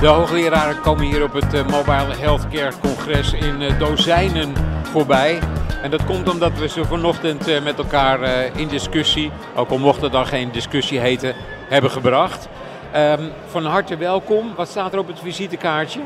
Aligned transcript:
De 0.00 0.06
hoogleraren 0.06 0.80
komen 0.80 1.04
hier 1.04 1.22
op 1.22 1.32
het 1.32 1.54
uh, 1.54 1.66
Mobile 1.66 2.16
Healthcare 2.16 2.72
Congres 2.80 3.32
in 3.32 3.60
uh, 3.60 3.78
dozijnen 3.78 4.52
voorbij. 4.82 5.38
En 5.82 5.90
dat 5.90 6.04
komt 6.04 6.28
omdat 6.28 6.58
we 6.58 6.68
ze 6.68 6.84
vanochtend 6.84 7.48
uh, 7.48 7.62
met 7.62 7.78
elkaar 7.78 8.20
in 8.56 8.68
discussie, 8.68 9.30
ook 9.56 9.70
al 9.70 9.78
mocht 9.78 10.00
het 10.00 10.12
dan 10.12 10.26
geen 10.26 10.52
discussie 10.52 10.98
heten, 10.98 11.34
hebben 11.68 11.90
gebracht. 11.90 12.48
Um, 12.96 13.30
van 13.46 13.64
harte 13.64 13.96
welkom. 13.96 14.54
Wat 14.54 14.68
staat 14.68 14.92
er 14.92 14.98
op 14.98 15.06
het 15.06 15.18
visitekaartje? 15.22 16.00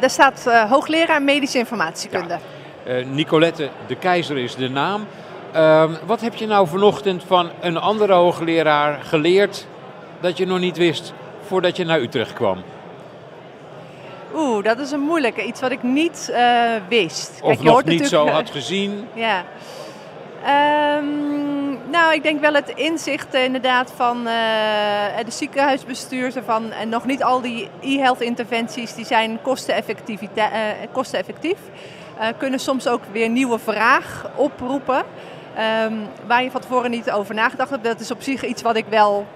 daar 0.00 0.10
staat 0.10 0.44
hoogleraar 0.68 1.22
medische 1.22 1.58
informatiekunde. 1.58 2.38
Ja. 2.84 2.92
Nicolette 3.06 3.68
de 3.86 3.96
Keizer 3.96 4.38
is 4.38 4.54
de 4.54 4.68
naam. 4.68 5.06
Uh, 5.54 5.84
wat 6.06 6.20
heb 6.20 6.34
je 6.34 6.46
nou 6.46 6.68
vanochtend 6.68 7.24
van 7.26 7.50
een 7.60 7.76
andere 7.76 8.12
hoogleraar 8.12 9.00
geleerd 9.02 9.66
dat 10.20 10.36
je 10.36 10.46
nog 10.46 10.58
niet 10.58 10.76
wist 10.76 11.12
voordat 11.46 11.76
je 11.76 11.84
naar 11.84 12.00
Utrecht 12.00 12.32
kwam? 12.32 12.62
Oeh, 14.34 14.64
dat 14.64 14.78
is 14.78 14.90
een 14.90 15.00
moeilijke. 15.00 15.44
Iets 15.44 15.60
wat 15.60 15.70
ik 15.70 15.82
niet 15.82 16.28
uh, 16.30 16.70
wist. 16.88 17.30
Of 17.42 17.48
Kijk, 17.48 17.62
nog 17.62 17.84
niet 17.84 18.06
zo 18.06 18.26
had 18.26 18.50
gezien. 18.50 19.08
Ja. 19.14 19.44
Um, 20.96 21.78
nou, 21.90 22.14
ik 22.14 22.22
denk 22.22 22.40
wel 22.40 22.54
het 22.54 22.68
inzicht 22.68 23.34
uh, 23.34 23.44
inderdaad 23.44 23.92
van 23.96 24.16
uh, 24.18 24.24
de 25.24 25.30
ziekenhuisbestuurs 25.30 26.34
van 26.44 26.72
en 26.72 26.88
nog 26.88 27.06
niet 27.06 27.22
al 27.22 27.40
die 27.40 27.68
e-health 27.80 28.20
interventies 28.20 28.94
die 28.94 29.04
zijn 29.04 29.38
kosteneffectief. 29.42 30.20
kosteneffectief. 30.92 31.58
kunnen 32.38 32.60
soms 32.60 32.88
ook 32.88 33.02
weer 33.12 33.28
nieuwe 33.28 33.58
vraag 33.58 34.26
oproepen. 34.36 35.04
Um, 35.58 36.08
waar 36.26 36.42
je 36.42 36.50
van 36.50 36.60
tevoren 36.60 36.90
niet 36.90 37.10
over 37.10 37.34
nagedacht 37.34 37.70
hebt. 37.70 37.84
Dat 37.84 38.00
is 38.00 38.10
op 38.10 38.22
zich 38.22 38.44
iets 38.44 38.62
wat 38.62 38.76
ik 38.76 38.84
wel 38.88 39.26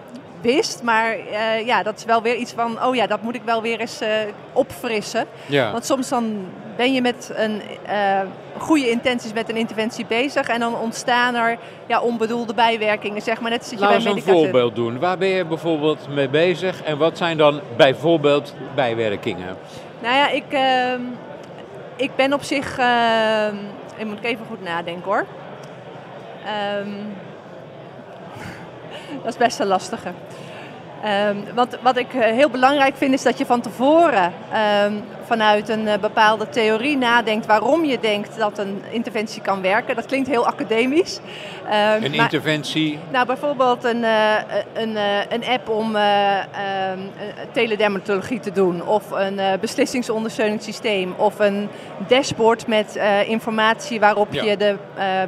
wist. 0.40 0.82
Maar 0.82 1.16
uh, 1.18 1.66
ja, 1.66 1.82
dat 1.82 1.96
is 1.96 2.04
wel 2.04 2.22
weer 2.22 2.34
iets 2.34 2.52
van, 2.52 2.84
oh 2.84 2.94
ja, 2.94 3.06
dat 3.06 3.22
moet 3.22 3.34
ik 3.34 3.42
wel 3.44 3.62
weer 3.62 3.80
eens 3.80 4.02
uh, 4.02 4.08
opfrissen. 4.52 5.26
Ja. 5.46 5.72
Want 5.72 5.84
soms 5.84 6.08
dan 6.08 6.46
ben 6.76 6.92
je 6.92 7.02
met 7.02 7.32
een 7.34 7.62
uh, 7.88 8.20
goede 8.58 8.90
intenties 8.90 9.32
met 9.32 9.48
een 9.48 9.56
interventie 9.56 10.06
bezig. 10.06 10.48
En 10.48 10.60
dan 10.60 10.78
ontstaan 10.78 11.34
er 11.34 11.58
ja, 11.86 12.00
onbedoelde 12.00 12.54
bijwerkingen, 12.54 13.22
zeg 13.22 13.40
maar. 13.40 13.50
Net 13.50 13.58
als 13.60 13.70
je 13.70 13.78
Laat 13.78 14.02
bij 14.02 14.12
een 14.12 14.22
voorbeeld 14.22 14.74
doen. 14.74 14.98
Waar 14.98 15.18
ben 15.18 15.28
je 15.28 15.44
bijvoorbeeld 15.44 16.08
mee 16.08 16.28
bezig? 16.28 16.82
En 16.82 16.98
wat 16.98 17.16
zijn 17.16 17.36
dan 17.36 17.60
bijvoorbeeld 17.76 18.54
bijwerkingen? 18.74 19.56
Nou 20.02 20.14
ja, 20.14 20.28
ik, 20.28 20.44
ehm, 20.50 21.00
ik 21.96 22.10
ben 22.16 22.32
op 22.32 22.42
zich... 22.42 22.78
Ehm, 22.78 23.54
ik 23.96 24.06
moet 24.06 24.22
even 24.22 24.46
goed 24.48 24.62
nadenken 24.62 25.04
hoor. 25.04 25.26
Um, 26.46 27.14
dat 29.22 29.32
is 29.32 29.36
best 29.36 29.58
een 29.58 29.66
lastige. 29.66 30.08
Um, 31.28 31.44
wat, 31.54 31.78
wat 31.82 31.96
ik 31.96 32.14
eh, 32.14 32.20
heel 32.20 32.50
belangrijk 32.50 32.96
vind 32.96 33.14
is 33.14 33.22
dat 33.22 33.38
je 33.38 33.46
van 33.46 33.60
tevoren 33.60 34.32
um, 34.84 35.04
vanuit 35.26 35.68
een 35.68 35.86
uh, 35.86 35.96
bepaalde 35.96 36.48
theorie 36.48 36.96
nadenkt 36.96 37.46
waarom 37.46 37.84
je 37.84 38.00
denkt 38.00 38.38
dat 38.38 38.58
een 38.58 38.82
interventie 38.90 39.42
kan 39.42 39.62
werken. 39.62 39.96
Dat 39.96 40.06
klinkt 40.06 40.28
heel 40.28 40.46
academisch. 40.46 41.20
Um, 41.64 41.72
een 41.72 42.10
maar, 42.10 42.20
interventie? 42.20 42.98
Nou, 43.12 43.26
bijvoorbeeld 43.26 43.84
een, 43.84 44.02
uh, 44.02 44.34
een, 44.74 44.96
een 45.28 45.44
app 45.44 45.68
om 45.68 45.96
teledermatologie 47.52 48.40
te 48.40 48.52
doen, 48.52 48.86
of 48.86 49.10
een 49.10 49.40
beslissingsondersteuningssysteem, 49.60 51.14
of 51.16 51.38
een 51.38 51.68
dashboard 52.08 52.66
met 52.66 53.00
informatie 53.26 54.00
waarop 54.00 54.32
ja. 54.32 54.42
je 54.42 54.56
de 54.56 54.76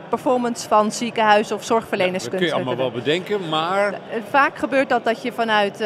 performance 0.08 0.68
van 0.68 0.92
ziekenhuizen 0.92 1.56
of 1.56 1.64
zorgverleners 1.64 2.24
ja, 2.24 2.30
kunt 2.30 2.42
Dat 2.42 2.50
kun 2.50 2.58
je 2.58 2.66
allemaal 2.66 2.90
wel 2.90 3.02
bedenken, 3.02 3.48
maar... 3.48 3.94
Vaak 4.30 4.58
gebeurt 4.58 4.88
dat 4.88 5.04
dat 5.04 5.22
je 5.22 5.32
vanuit 5.32 5.80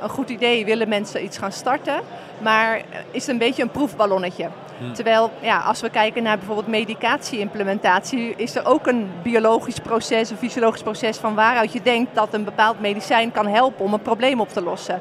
een 0.00 0.08
goed 0.08 0.30
idee 0.30 0.64
willen 0.64 0.88
mensen 0.88 1.24
iets 1.24 1.38
gaan 1.38 1.52
starten, 1.52 2.00
maar 2.40 2.82
is 3.10 3.20
het 3.20 3.30
een 3.30 3.38
beetje 3.38 3.62
een 3.62 3.70
proefballonnetje. 3.70 4.48
Hmm. 4.78 4.92
Terwijl, 4.92 5.30
ja, 5.40 5.58
als 5.58 5.80
we 5.80 5.90
kijken 5.90 6.22
naar 6.22 6.38
bijvoorbeeld 6.38 6.66
medicatie-implementatie, 6.66 8.34
is 8.36 8.56
er 8.56 8.66
ook 8.66 8.86
een 8.86 9.10
biologisch 9.22 9.78
proces, 9.78 10.30
een 10.30 10.36
fysiologisch 10.36 10.82
proces 10.82 11.16
van 11.16 11.34
waaruit 11.34 11.72
je 11.72 11.82
denkt 11.82 12.14
dat 12.14 12.34
een 12.34 12.44
bepaald 12.44 12.80
medicijn 12.80 13.32
kan 13.32 13.46
helpen 13.46 13.84
om 13.84 13.92
een 13.92 14.02
probleem 14.02 14.40
op 14.40 14.48
te 14.48 14.62
lossen. 14.62 15.00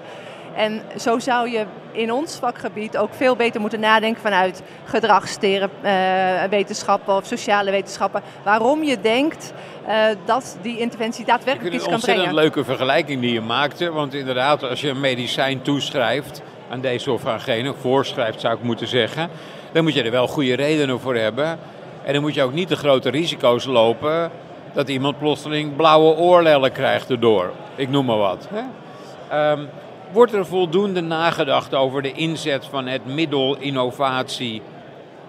En 0.56 0.82
zo 1.00 1.20
zou 1.20 1.50
je 1.50 1.66
in 1.92 2.12
ons 2.12 2.36
vakgebied 2.36 2.98
ook 2.98 3.14
veel 3.14 3.36
beter 3.36 3.62
moeten 3.62 3.80
nadenken 3.80 4.22
vanuit 4.22 4.62
gedragswetenschappen 4.86 7.14
uh, 7.14 7.20
of 7.20 7.26
sociale 7.26 7.72
wetenschappen. 7.72 8.22
Waarom 8.44 8.84
je 8.84 9.02
denkt 9.02 9.54
uh, 9.88 10.06
dat 10.26 10.58
die 10.62 10.78
interventie 10.78 11.26
daadwerkelijk 11.26 11.76
iets 11.76 11.88
kan 11.88 12.00
brengen. 12.00 12.22
Een 12.22 12.28
ontzettend 12.30 12.56
leuke 12.56 12.76
vergelijking 12.76 13.22
die 13.22 13.34
je 13.34 13.42
maakte. 13.42 13.92
Want 13.92 14.14
inderdaad, 14.14 14.64
als 14.64 14.82
je 14.82 14.90
een 14.90 15.00
medicijn 15.00 15.62
toeschrijft 15.62 16.42
aan 16.70 16.82
deze 16.82 17.12
of 17.12 17.26
aan 17.26 17.42
gene, 17.42 17.74
voorschrijft 17.74 18.40
zou 18.40 18.56
ik 18.56 18.64
moeten 18.64 18.88
zeggen, 18.88 19.30
dan 19.72 19.84
moet 19.84 19.94
je 19.94 20.04
er 20.04 20.12
wel 20.12 20.28
goede 20.28 20.56
redenen 20.56 21.00
voor 21.00 21.16
hebben. 21.16 21.60
En 22.04 22.14
dan 22.14 22.22
moet 22.22 22.34
je 22.34 22.44
ook 22.44 22.54
niet 22.54 22.70
de 22.70 22.76
grote 22.76 23.10
risico's 23.10 23.66
lopen 23.66 24.32
dat 24.74 24.90
iemand 24.90 25.18
plotseling 25.18 25.76
blauwe 25.76 26.16
oorlellen 26.16 26.72
krijgt 26.72 27.10
erdoor. 27.10 27.52
Ik 27.76 27.90
noem 27.90 28.06
maar 28.06 28.18
wat. 28.18 28.48
Hè? 28.50 29.52
Um, 29.52 29.70
wordt 30.12 30.34
er 30.34 30.46
voldoende 30.46 31.02
nagedacht 31.02 31.74
over 31.74 32.02
de 32.02 32.12
inzet 32.12 32.66
van 32.66 32.88
het 32.88 33.06
middel 33.06 33.58
innovatie 33.60 34.62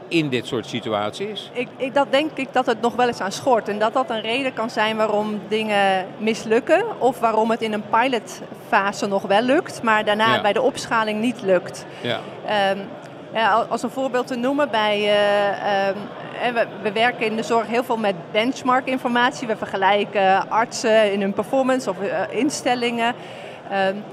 in 0.09 0.29
dit 0.29 0.47
soort 0.47 0.67
situaties? 0.67 1.51
Ik, 1.53 1.69
ik, 1.77 1.95
dat 1.95 2.07
denk 2.11 2.31
ik 2.35 2.49
dat 2.53 2.67
het 2.67 2.81
nog 2.81 2.95
wel 2.95 3.07
eens 3.07 3.21
aan 3.21 3.33
schort. 3.33 3.69
En 3.69 3.79
dat 3.79 3.93
dat 3.93 4.11
een 4.11 4.21
reden 4.21 4.55
kan 4.55 4.71
zijn 4.71 4.97
waarom 4.97 5.41
dingen 5.49 6.07
mislukken. 6.19 6.85
Of 6.99 7.21
waarom 7.21 7.51
het 7.51 7.63
in 7.63 7.73
een 7.73 7.85
pilotfase 7.91 9.07
nog 9.07 9.23
wel 9.23 9.43
lukt, 9.43 9.83
maar 9.83 10.05
daarna 10.05 10.35
ja. 10.35 10.41
bij 10.41 10.53
de 10.53 10.63
opschaling 10.63 11.21
niet 11.21 11.43
lukt. 11.43 11.87
Ja. 12.03 12.21
Um, 12.71 12.79
ja, 13.33 13.67
als 13.69 13.83
een 13.83 13.91
voorbeeld 13.91 14.27
te 14.27 14.37
noemen, 14.37 14.71
bij, 14.71 14.99
uh, 15.01 15.89
um, 15.89 16.55
we, 16.55 16.67
we, 16.83 16.93
werken 16.93 17.27
in 17.27 17.37
de 17.37 17.43
zorg 17.43 17.67
heel 17.67 17.85
veel 17.85 17.97
met 17.97 18.15
benchmark 18.33 18.87
informatie. 18.87 19.47
We 19.47 19.57
vergelijken 19.57 20.51
artsen 20.51 21.13
in 21.13 21.21
hun 21.21 21.33
performance 21.33 21.91
of 21.91 21.97
uh, 22.03 22.21
instellingen. 22.31 23.15
Um, 23.89 24.05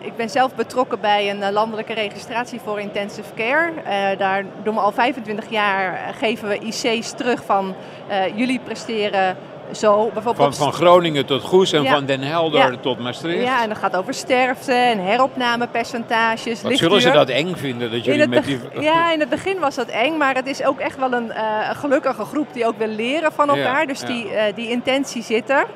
ik 0.00 0.16
ben 0.16 0.30
zelf 0.30 0.54
betrokken 0.54 1.00
bij 1.00 1.30
een 1.30 1.52
landelijke 1.52 1.94
registratie 1.94 2.60
voor 2.64 2.80
intensive 2.80 3.34
care. 3.34 3.72
Uh, 3.76 4.18
daar 4.18 4.44
doen 4.62 4.74
we 4.74 4.80
al 4.80 4.92
25 4.92 5.50
jaar, 5.50 6.14
geven 6.18 6.48
we 6.48 6.58
IC's 6.58 7.12
terug 7.12 7.44
van 7.44 7.74
uh, 8.10 8.36
jullie 8.38 8.60
presteren 8.64 9.36
zo. 9.72 10.10
Bijvoorbeeld 10.14 10.56
van, 10.56 10.64
van 10.64 10.72
Groningen 10.72 11.26
tot 11.26 11.42
Goes 11.42 11.72
en 11.72 11.82
ja. 11.82 11.92
van 11.92 12.04
Den 12.04 12.20
Helder 12.20 12.72
ja. 12.72 12.78
tot 12.80 12.98
Maastricht. 12.98 13.42
Ja, 13.42 13.62
en 13.62 13.68
dat 13.68 13.78
gaat 13.78 13.96
over 13.96 14.14
sterfte 14.14 14.72
en 14.72 14.98
heropnamepercentages. 14.98 16.62
Wat 16.62 16.76
zullen 16.76 17.00
ze 17.00 17.10
dat 17.10 17.28
eng 17.28 17.54
vinden? 17.54 17.90
Dat 17.90 18.04
jullie 18.04 18.28
met 18.28 18.44
die... 18.44 18.58
Ja, 18.80 19.12
in 19.12 19.20
het 19.20 19.28
begin 19.28 19.58
was 19.58 19.74
dat 19.74 19.88
eng, 19.88 20.16
maar 20.16 20.34
het 20.34 20.46
is 20.46 20.64
ook 20.64 20.78
echt 20.78 20.98
wel 20.98 21.12
een 21.12 21.26
uh, 21.26 21.70
gelukkige 21.70 22.24
groep 22.24 22.52
die 22.52 22.66
ook 22.66 22.78
wil 22.78 22.88
leren 22.88 23.32
van 23.32 23.48
elkaar. 23.48 23.86
dus 23.86 24.00
die, 24.00 24.26
die 24.54 24.70
intentie 24.70 25.22
zit 25.22 25.50
er. 25.50 25.66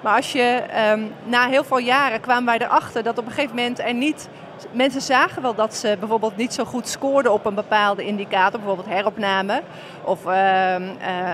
Maar 0.00 0.16
als 0.16 0.32
je 0.32 0.62
um, 0.92 1.12
na 1.24 1.48
heel 1.48 1.64
veel 1.64 1.78
jaren 1.78 2.20
kwamen 2.20 2.44
wij 2.44 2.58
erachter 2.58 3.02
dat 3.02 3.18
op 3.18 3.26
een 3.26 3.32
gegeven 3.32 3.56
moment 3.56 3.78
er 3.78 3.94
niet. 3.94 4.28
Mensen 4.72 5.00
zagen 5.00 5.42
wel 5.42 5.54
dat 5.54 5.74
ze 5.74 5.96
bijvoorbeeld 5.98 6.36
niet 6.36 6.54
zo 6.54 6.64
goed 6.64 6.88
scoorden 6.88 7.32
op 7.32 7.44
een 7.44 7.54
bepaalde 7.54 8.04
indicator, 8.04 8.58
bijvoorbeeld 8.60 8.88
heropname 8.88 9.62
of 10.04 10.26
uh, 10.26 10.78
uh, 10.78 10.86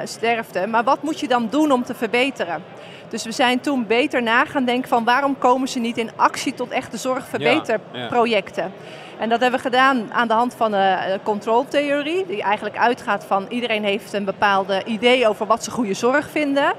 sterfte. 0.04 0.66
Maar 0.66 0.84
wat 0.84 1.02
moet 1.02 1.20
je 1.20 1.28
dan 1.28 1.48
doen 1.50 1.72
om 1.72 1.84
te 1.84 1.94
verbeteren? 1.94 2.62
Dus 3.08 3.24
we 3.24 3.32
zijn 3.32 3.60
toen 3.60 3.86
beter 3.86 4.22
na 4.22 4.44
gaan 4.44 4.64
denken 4.64 4.88
van 4.88 5.04
waarom 5.04 5.38
komen 5.38 5.68
ze 5.68 5.78
niet 5.78 5.98
in 5.98 6.10
actie 6.16 6.54
tot 6.54 6.70
echte 6.70 6.96
zorgverbeterprojecten. 6.96 8.62
Ja, 8.62 8.70
ja. 8.72 9.20
En 9.22 9.28
dat 9.28 9.40
hebben 9.40 9.60
we 9.60 9.68
gedaan 9.68 10.12
aan 10.12 10.28
de 10.28 10.34
hand 10.34 10.54
van 10.54 10.72
een 10.72 11.22
controltheorie, 11.22 12.26
die 12.26 12.42
eigenlijk 12.42 12.78
uitgaat 12.78 13.24
van 13.24 13.46
iedereen 13.48 13.84
heeft 13.84 14.12
een 14.12 14.24
bepaalde 14.24 14.82
idee 14.84 15.28
over 15.28 15.46
wat 15.46 15.64
ze 15.64 15.70
goede 15.70 15.94
zorg 15.94 16.30
vinden 16.30 16.72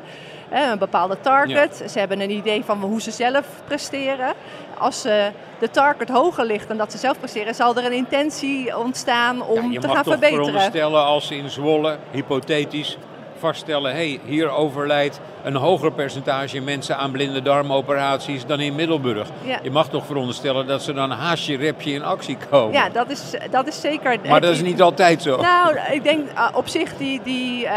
een 0.54 0.78
bepaalde 0.78 1.18
target. 1.22 1.80
Ja. 1.80 1.88
Ze 1.88 2.00
hebben 2.00 2.22
een 2.22 2.32
idee 2.32 2.64
van 2.66 2.82
hoe 2.82 3.02
ze 3.02 3.12
zelf 3.12 3.46
presteren. 3.68 4.34
Als 4.78 5.06
uh, 5.06 5.26
de 5.60 5.70
target 5.70 6.10
hoger 6.10 6.46
ligt 6.46 6.68
dan 6.68 6.78
dat 6.78 6.92
ze 6.92 6.98
zelf 6.98 7.20
presteren, 7.20 7.56
zal 7.56 7.76
er 7.76 7.86
een 7.86 7.94
intentie 7.94 8.78
ontstaan 8.78 9.42
om 9.42 9.72
ja, 9.72 9.80
te 9.80 9.88
gaan 9.88 10.04
verbeteren. 10.04 10.32
Je 10.32 10.38
mag 10.38 10.40
toch 10.40 10.52
veronderstellen 10.52 11.06
als 11.06 11.28
ze 11.28 11.36
in 11.36 11.50
Zwolle, 11.50 11.98
hypothetisch, 12.12 12.98
vaststellen... 13.40 13.92
hé, 13.92 13.98
hey, 13.98 14.20
hier 14.26 14.50
overlijdt 14.50 15.20
een 15.44 15.56
hoger 15.56 15.92
percentage 15.92 16.62
mensen 16.62 16.98
aan 16.98 17.12
blinde 17.12 17.42
darmoperaties 17.42 18.46
dan 18.46 18.60
in 18.60 18.76
Middelburg. 18.76 19.28
Ja. 19.44 19.60
Je 19.64 19.72
mag 19.72 19.90
toch 19.90 20.06
veronderstellen 20.06 20.68
dat 20.68 20.84
ze 20.84 20.94
dan 20.94 21.12
haasje 21.12 21.56
repje 21.56 21.92
in 21.92 22.04
actie 22.04 22.38
komen. 22.50 22.74
Ja, 22.74 22.90
dat 22.90 23.10
is, 23.10 23.36
dat 23.52 23.68
is 23.68 23.82
zeker... 23.82 24.18
Maar 24.28 24.42
dat 24.42 24.52
is 24.52 24.62
niet 24.62 24.82
altijd 24.82 25.22
zo. 25.22 25.42
Nou, 25.42 25.78
ik 25.92 26.04
denk 26.04 26.32
uh, 26.32 26.48
op 26.54 26.68
zich 26.68 26.98
die... 26.98 27.22
die 27.24 27.64
uh, 27.64 27.72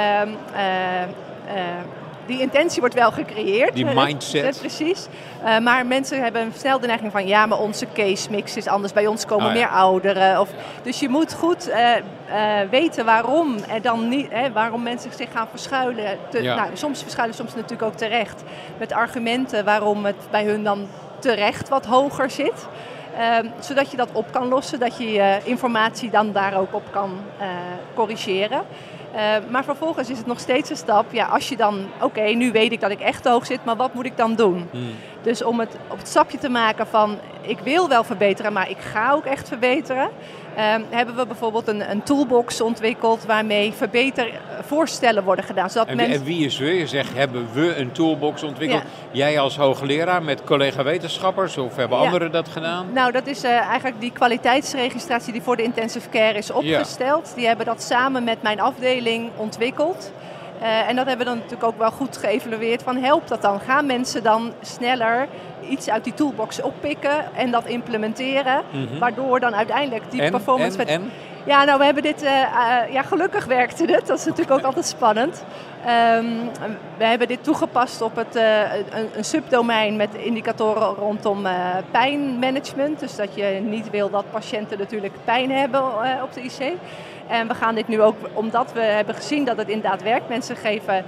die 2.26 2.40
intentie 2.40 2.80
wordt 2.80 2.94
wel 2.94 3.12
gecreëerd. 3.12 3.74
Die 3.74 3.84
mindset. 3.84 4.58
precies. 4.58 5.06
Uh, 5.44 5.58
maar 5.58 5.86
mensen 5.86 6.22
hebben 6.22 6.52
snel 6.56 6.80
de 6.80 6.86
neiging 6.86 7.12
van 7.12 7.26
ja, 7.26 7.46
maar 7.46 7.58
onze 7.58 7.86
case 7.94 8.30
mix 8.30 8.56
is 8.56 8.66
anders. 8.66 8.92
Bij 8.92 9.06
ons 9.06 9.24
komen 9.24 9.46
ah, 9.46 9.52
meer 9.52 9.68
ouderen. 9.68 10.40
Of, 10.40 10.50
dus 10.82 11.00
je 11.00 11.08
moet 11.08 11.34
goed 11.34 11.68
uh, 11.68 11.90
weten 12.70 13.04
waarom 13.04 13.56
er 13.68 13.82
dan 13.82 14.08
niet, 14.08 14.26
hè, 14.30 14.52
waarom 14.52 14.82
mensen 14.82 15.10
zich 15.16 15.32
gaan 15.32 15.48
verschuilen. 15.50 16.18
Te, 16.30 16.40
nou, 16.40 16.70
soms 16.72 17.02
verschuilen, 17.02 17.36
soms 17.36 17.54
natuurlijk 17.54 17.82
ook 17.82 17.96
terecht. 17.96 18.42
Met 18.78 18.92
argumenten 18.92 19.64
waarom 19.64 20.04
het 20.04 20.30
bij 20.30 20.44
hun 20.44 20.64
dan 20.64 20.88
terecht 21.18 21.68
wat 21.68 21.86
hoger 21.86 22.30
zit. 22.30 22.66
Ehm, 23.18 23.46
zodat 23.60 23.90
je 23.90 23.96
dat 23.96 24.08
op 24.12 24.32
kan 24.32 24.48
lossen, 24.48 24.78
dat 24.78 24.98
je 24.98 25.10
je 25.12 25.38
informatie 25.44 26.10
dan 26.10 26.32
daar 26.32 26.58
ook 26.58 26.74
op 26.74 26.82
kan 26.90 27.20
uh, 27.40 27.46
corrigeren. 27.94 28.62
Ehm, 29.16 29.42
maar 29.50 29.64
vervolgens 29.64 30.10
is 30.10 30.18
het 30.18 30.26
nog 30.26 30.40
steeds 30.40 30.70
een 30.70 30.76
stap. 30.76 31.12
Ja, 31.12 31.26
als 31.26 31.48
je 31.48 31.56
dan, 31.56 31.86
oké, 32.00 32.20
nu 32.20 32.52
weet 32.52 32.72
ik 32.72 32.80
dat 32.80 32.90
ik 32.90 33.00
echt 33.00 33.24
hoog 33.24 33.46
zit, 33.46 33.64
maar 33.64 33.76
wat 33.76 33.94
moet 33.94 34.04
ik 34.04 34.16
dan 34.16 34.34
doen? 34.34 34.68
Hmm. 34.70 34.90
Dus 35.26 35.42
om 35.42 35.60
het 35.60 35.76
op 35.88 35.98
het 35.98 36.08
stapje 36.08 36.38
te 36.38 36.48
maken 36.48 36.86
van 36.86 37.18
ik 37.40 37.58
wil 37.58 37.88
wel 37.88 38.04
verbeteren, 38.04 38.52
maar 38.52 38.70
ik 38.70 38.78
ga 38.78 39.12
ook 39.12 39.24
echt 39.24 39.48
verbeteren. 39.48 40.08
Ehm, 40.56 40.80
hebben 40.90 41.16
we 41.16 41.26
bijvoorbeeld 41.26 41.68
een, 41.68 41.90
een, 41.90 42.02
toolbox 42.02 42.60
ontwikkeld 42.60 43.24
waarmee 43.24 43.72
verbetervoorstellen 43.72 45.24
worden 45.24 45.44
gedaan. 45.44 45.70
Zodat 45.70 45.86
en, 45.86 45.98
en 45.98 46.24
wie 46.24 46.44
is 46.44 46.58
we? 46.58 46.74
Je 46.74 46.86
zegt, 46.86 47.14
hebben 47.14 47.46
we 47.52 47.76
een 47.76 47.92
toolbox 47.92 48.42
ontwikkeld? 48.42 48.82
Jij 49.10 49.38
als 49.38 49.56
hoogleraar 49.56 50.22
met 50.22 50.44
collega-wetenschappers 50.44 51.56
of 51.56 51.76
hebben 51.76 51.98
anderen 51.98 52.32
dat 52.32 52.48
gedaan? 52.48 52.86
Nou, 52.92 53.12
dat 53.12 53.26
is 53.26 53.44
uh, 53.44 53.50
eigenlijk 53.50 54.00
die 54.00 54.12
kwaliteitsregistratie 54.12 55.32
die 55.32 55.42
voor 55.42 55.56
de 55.56 55.62
intensive 55.62 56.08
care 56.08 56.38
is 56.38 56.50
opgesteld. 56.50 57.32
Die 57.34 57.46
hebben 57.46 57.66
dat 57.66 57.82
samen 57.82 58.24
met 58.24 58.42
mijn 58.42 58.60
afdeling 58.60 59.30
ontwikkeld. 59.36 60.12
Uh, 60.62 60.88
en 60.88 60.96
dat 60.96 61.06
hebben 61.06 61.26
we 61.26 61.32
dan 61.32 61.40
natuurlijk 61.42 61.72
ook 61.72 61.78
wel 61.78 61.90
goed 61.90 62.16
geëvalueerd 62.16 62.82
van 62.82 62.96
helpt 62.96 63.28
dat 63.28 63.42
dan? 63.42 63.60
Gaan 63.60 63.86
mensen 63.86 64.22
dan 64.22 64.52
sneller 64.60 65.28
iets 65.68 65.88
uit 65.90 66.04
die 66.04 66.14
toolbox 66.14 66.60
oppikken 66.62 67.34
en 67.34 67.50
dat 67.50 67.66
implementeren. 67.66 68.62
Mhm. 68.70 68.98
Waardoor 68.98 69.40
dan 69.40 69.54
uiteindelijk 69.54 70.10
die 70.10 70.30
performance... 70.30 70.78
En, 70.78 70.86
en? 70.86 71.10
Ja, 71.46 71.64
nou 71.64 71.78
we 71.78 71.84
hebben 71.84 72.02
dit... 72.02 72.22
Uh, 72.22 72.30
uh, 72.30 72.92
ja, 72.92 73.02
gelukkig 73.02 73.44
werkte 73.44 73.84
het. 73.84 74.06
Dat 74.06 74.18
is 74.18 74.24
natuurlijk 74.24 74.58
ook 74.58 74.64
altijd 74.64 74.86
spannend. 74.86 75.44
Um, 75.86 76.50
we 76.98 77.04
hebben 77.04 77.28
dit 77.28 77.44
toegepast 77.44 78.00
op 78.00 78.16
het, 78.16 78.36
uh, 78.36 78.74
een, 78.74 79.08
een, 79.16 79.24
subdomein 79.24 79.96
met 79.96 80.14
indicatoren 80.14 80.94
rondom 80.94 81.46
pijnmanagement. 81.90 83.00
Dus 83.00 83.16
dat 83.16 83.34
je 83.34 83.44
niet 83.62 83.90
wil 83.90 84.10
dat 84.10 84.30
patiënten 84.30 84.78
natuurlijk 84.78 85.14
pijn 85.24 85.50
hebben 85.50 85.84
op 86.22 86.32
de 86.32 86.42
IC. 86.42 86.72
En 87.26 87.48
we 87.48 87.54
gaan 87.54 87.74
dit 87.74 87.88
nu 87.88 88.02
ook, 88.02 88.16
omdat 88.32 88.72
we 88.72 88.80
hebben 88.80 89.14
gezien 89.14 89.44
dat 89.44 89.56
het 89.56 89.68
inderdaad 89.68 90.02
werkt. 90.02 90.28
Mensen 90.28 90.56
geven, 90.56 91.04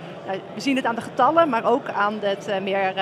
we 0.55 0.61
zien 0.61 0.77
het 0.77 0.85
aan 0.85 0.95
de 0.95 1.01
getallen, 1.01 1.49
maar 1.49 1.65
ook 1.65 1.89
aan 1.89 2.19
het 2.21 2.51
meer 2.63 2.93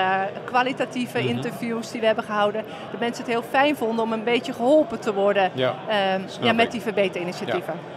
kwalitatieve 0.43 1.19
mhm. 1.19 1.27
interviews 1.27 1.91
die 1.91 1.99
we 1.99 2.05
hebben 2.05 2.23
gehouden. 2.23 2.63
Dat 2.91 2.99
mensen 2.99 3.23
het 3.23 3.33
heel 3.33 3.43
fijn 3.49 3.75
vonden 3.75 4.03
om 4.05 4.13
een 4.13 4.23
beetje 4.23 4.53
geholpen 4.53 4.99
te 4.99 5.13
worden 5.13 5.51
ja, 5.53 5.75
ja 6.41 6.53
met 6.53 6.71
die 6.71 6.81
verbeterinitiatieven. 6.81 7.73
Ja. 7.73 7.96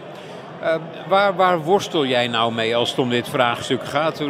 Eh, 0.61 0.75
waar, 1.07 1.35
waar 1.35 1.61
worstel 1.61 2.05
jij 2.05 2.27
nou 2.27 2.53
mee 2.53 2.75
als 2.75 2.89
het 2.89 2.99
om 2.99 3.09
dit 3.09 3.29
vraagstuk 3.29 3.85
gaat? 3.85 4.23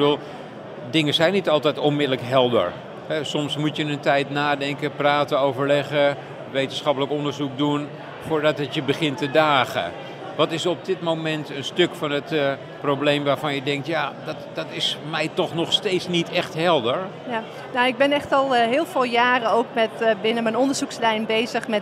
Dingen 0.90 1.14
zijn 1.14 1.34
niet 1.34 1.50
altijd 1.50 1.78
onmiddellijk 1.78 2.28
helder. 2.28 2.72
soms 3.22 3.58
moet 3.58 3.78
je 3.78 3.84
een 3.84 4.00
tijd 4.00 4.30
nadenken, 4.30 4.96
praten, 4.96 5.40
overleggen, 5.40 6.18
wetenschappelijk 6.52 7.12
onderzoek 7.12 7.58
doen 7.58 7.88
voordat 8.28 8.58
het 8.58 8.74
je 8.74 8.84
begint 8.84 9.18
te 9.18 9.32
dagen. 9.32 9.92
Wat 10.36 10.52
is 10.52 10.66
op 10.66 10.86
dit 10.86 11.02
moment 11.02 11.50
een 11.50 11.64
stuk 11.64 11.96
van 11.96 12.12
het 12.12 12.32
uh, 12.32 12.52
probleem 12.82 13.24
waarvan 13.24 13.56
je 13.56 13.64
denkt, 13.64 13.88
ja, 13.88 14.12
dat, 14.26 14.36
dat 14.54 14.66
is 14.70 14.98
mij 15.10 15.30
toch 15.34 15.54
nog 15.54 15.74
steeds 15.74 16.08
niet 16.08 16.30
echt 16.30 16.54
helder? 16.54 16.98
Ja, 17.30 17.44
nou, 17.74 17.88
ik 17.88 17.98
ben 17.98 18.12
echt 18.12 18.32
al 18.32 18.56
uh, 18.56 18.62
heel 18.62 18.86
veel 18.86 19.04
jaren 19.04 19.52
ook 19.52 19.66
met, 19.74 19.90
uh, 20.02 20.10
binnen 20.22 20.44
mijn 20.44 20.58
onderzoekslijn 20.58 21.26
bezig 21.26 21.68
met 21.68 21.82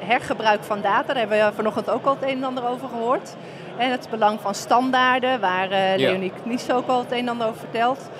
hergebruik 0.00 0.62
van 0.62 0.80
data. 0.80 1.06
Daar 1.06 1.16
hebben 1.16 1.46
we 1.46 1.52
vanochtend 1.54 1.90
ook 1.90 2.06
al 2.06 2.16
het 2.20 2.30
een 2.30 2.36
en 2.36 2.44
ander 2.44 2.68
over 2.68 2.88
gehoord. 2.88 3.36
En 3.78 3.90
het 3.90 4.08
belang 4.10 4.40
van 4.40 4.54
standaarden, 4.54 5.40
waar 5.40 5.68
Leonie 5.68 6.32
ja. 6.34 6.42
Knies 6.42 6.70
ook 6.70 6.88
al 6.88 6.98
het 6.98 7.12
een 7.12 7.18
en 7.18 7.28
ander 7.28 7.46
over 7.46 7.58
vertelt. 7.58 8.10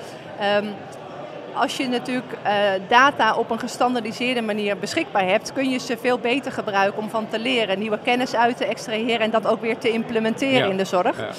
Um, 0.62 0.74
als 1.54 1.76
je 1.76 1.88
natuurlijk 1.88 2.32
uh, 2.46 2.50
data 2.88 3.34
op 3.34 3.50
een 3.50 3.58
gestandardiseerde 3.58 4.42
manier 4.42 4.78
beschikbaar 4.78 5.26
hebt, 5.26 5.52
kun 5.52 5.70
je 5.70 5.78
ze 5.78 5.96
veel 5.96 6.18
beter 6.18 6.52
gebruiken 6.52 7.02
om 7.02 7.10
van 7.10 7.28
te 7.28 7.38
leren, 7.38 7.78
nieuwe 7.78 7.98
kennis 7.98 8.34
uit 8.34 8.56
te 8.56 8.64
extraheren 8.64 9.20
en 9.20 9.30
dat 9.30 9.46
ook 9.46 9.60
weer 9.60 9.78
te 9.78 9.90
implementeren 9.90 10.70
in 10.70 10.76
de 10.76 10.84
zorg. 10.84 11.18
Ja. 11.18 11.30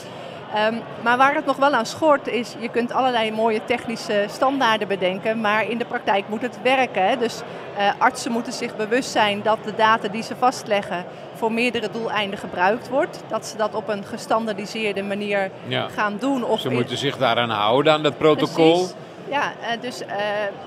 Um, 0.56 0.81
maar 1.04 1.18
waar 1.18 1.36
het 1.36 1.46
nog 1.46 1.56
wel 1.56 1.74
aan 1.74 1.86
schort 1.86 2.28
is, 2.28 2.56
je 2.60 2.69
kunt 2.69 2.92
allerlei 2.92 3.31
mooie 3.31 3.62
technische 3.66 4.25
standaarden 4.30 4.88
bedenken, 4.88 5.42
maar 5.42 5.69
in 5.69 5.78
de 5.78 5.86
praktijk 5.86 6.30
moet 6.30 6.42
het 6.42 6.60
werken. 6.63 7.07
Hè? 7.07 7.18
Dus 7.18 7.42
uh, 7.78 7.92
artsen 7.98 8.31
moeten 8.31 8.54
zich 8.54 8.75
bewust 8.75 9.12
zijn 9.12 9.42
dat 9.44 9.57
de 9.63 9.75
data 9.75 10.07
die 10.07 10.24
ze 10.24 10.36
vastleggen 10.36 11.06
voor 11.36 11.51
meerdere 11.51 11.90
doeleinden 11.92 12.40
gebruikt 12.40 12.90
wordt. 12.90 13.24
Dat 13.28 13.46
ze 13.46 13.57
dat 13.57 13.75
op 13.75 13.88
een 13.88 14.04
gestandardiseerde 14.04 15.04
manier 15.04 15.51
ja. 15.68 15.88
gaan 15.88 16.18
doen. 16.19 16.44
Of 16.44 16.60
ze 16.60 16.69
moeten 16.69 16.98
zich 16.98 17.18
daaraan 17.18 17.50
houden, 17.50 17.94
aan 17.94 18.04
dat 18.04 18.18
protocol. 18.18 18.74
Precies. 18.74 18.96
Ja, 19.30 19.52
eh, 19.62 19.81
dus 19.81 20.02
uh, 20.02 20.08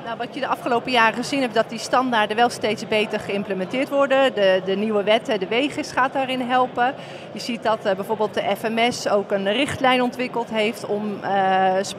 nou, 0.05 0.17
wat 0.19 0.35
je 0.35 0.41
de 0.41 0.47
afgelopen 0.47 0.91
jaren 0.91 1.14
gezien 1.14 1.41
hebt, 1.41 1.55
dat 1.55 1.69
die 1.69 1.79
standaarden 1.79 2.37
wel 2.37 2.49
steeds 2.50 2.88
beter 2.88 3.20
geïmplementeerd 3.20 3.88
worden. 3.88 4.35
De, 4.35 4.62
de 4.64 4.76
nieuwe 4.76 5.03
wet, 5.03 5.26
de 5.26 5.47
WEGIS, 5.49 5.93
gaat 5.93 6.12
daarin 6.12 6.41
helpen. 6.41 6.94
Je 7.32 7.38
ziet 7.38 7.62
dat 7.62 7.87
uh, 7.87 7.93
bijvoorbeeld 7.93 8.35
de 8.35 8.43
FMS 8.59 9.09
ook 9.09 9.31
een 9.31 9.53
richtlijn 9.53 10.03
ontwikkeld 10.03 10.50
heeft 10.50 10.87
om 10.87 11.20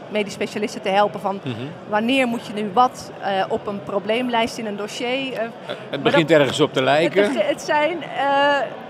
medisch 0.09 0.33
specialisten 0.33 0.81
te 0.81 0.89
helpen 0.89 1.19
van 1.19 1.39
mm 1.43 1.53
-hmm. 1.53 1.69
wanneer 1.89 2.27
moet 2.27 2.45
je 2.45 2.53
nu 2.53 2.69
wat 2.73 3.11
op 3.49 3.67
een 3.67 3.83
probleemlijst 3.83 4.57
in 4.57 4.65
een 4.65 4.75
dossier. 4.75 5.49
het 5.89 6.03
begint 6.03 6.29
dat, 6.29 6.39
ergens 6.39 6.59
op 6.59 6.73
te 6.73 6.83
lijken. 6.83 7.23
Het, 7.23 7.47
het 7.47 7.61
zijn, 7.61 7.97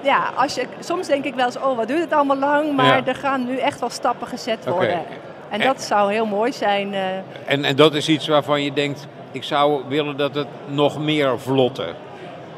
ja, 0.02 0.32
als 0.36 0.56
je, 0.56 0.66
soms 0.80 1.08
denk 1.08 1.26
ik 1.26 1.36
wel 1.36 1.46
eens, 1.46 1.58
oh 1.58 1.78
wat 1.78 1.88
duurt 1.88 2.02
het 2.02 2.14
allemaal 2.14 2.38
lang, 2.38 2.76
maar 2.76 2.86
ja. 2.86 3.06
er 3.06 3.16
gaan 3.16 3.46
nu 3.46 3.58
echt 3.58 3.80
wel 3.80 3.90
stappen 3.90 4.28
gezet 4.28 4.66
worden. 4.66 5.00
Okay. 5.00 5.32
En 5.54 5.60
dat 5.60 5.82
zou 5.82 6.12
heel 6.12 6.26
mooi 6.26 6.52
zijn. 6.52 6.94
Uh... 6.94 7.00
En, 7.46 7.64
en 7.64 7.76
dat 7.76 7.94
is 7.94 8.10
iets 8.10 8.28
waarvan 8.28 8.64
je 8.64 8.74
denkt, 8.74 9.08
ik 9.32 9.44
zou 9.44 9.84
willen 9.88 10.18
dat 10.18 10.36
het 10.36 10.48
nog 10.68 11.00
meer 11.00 11.40
vlotte. 11.40 11.86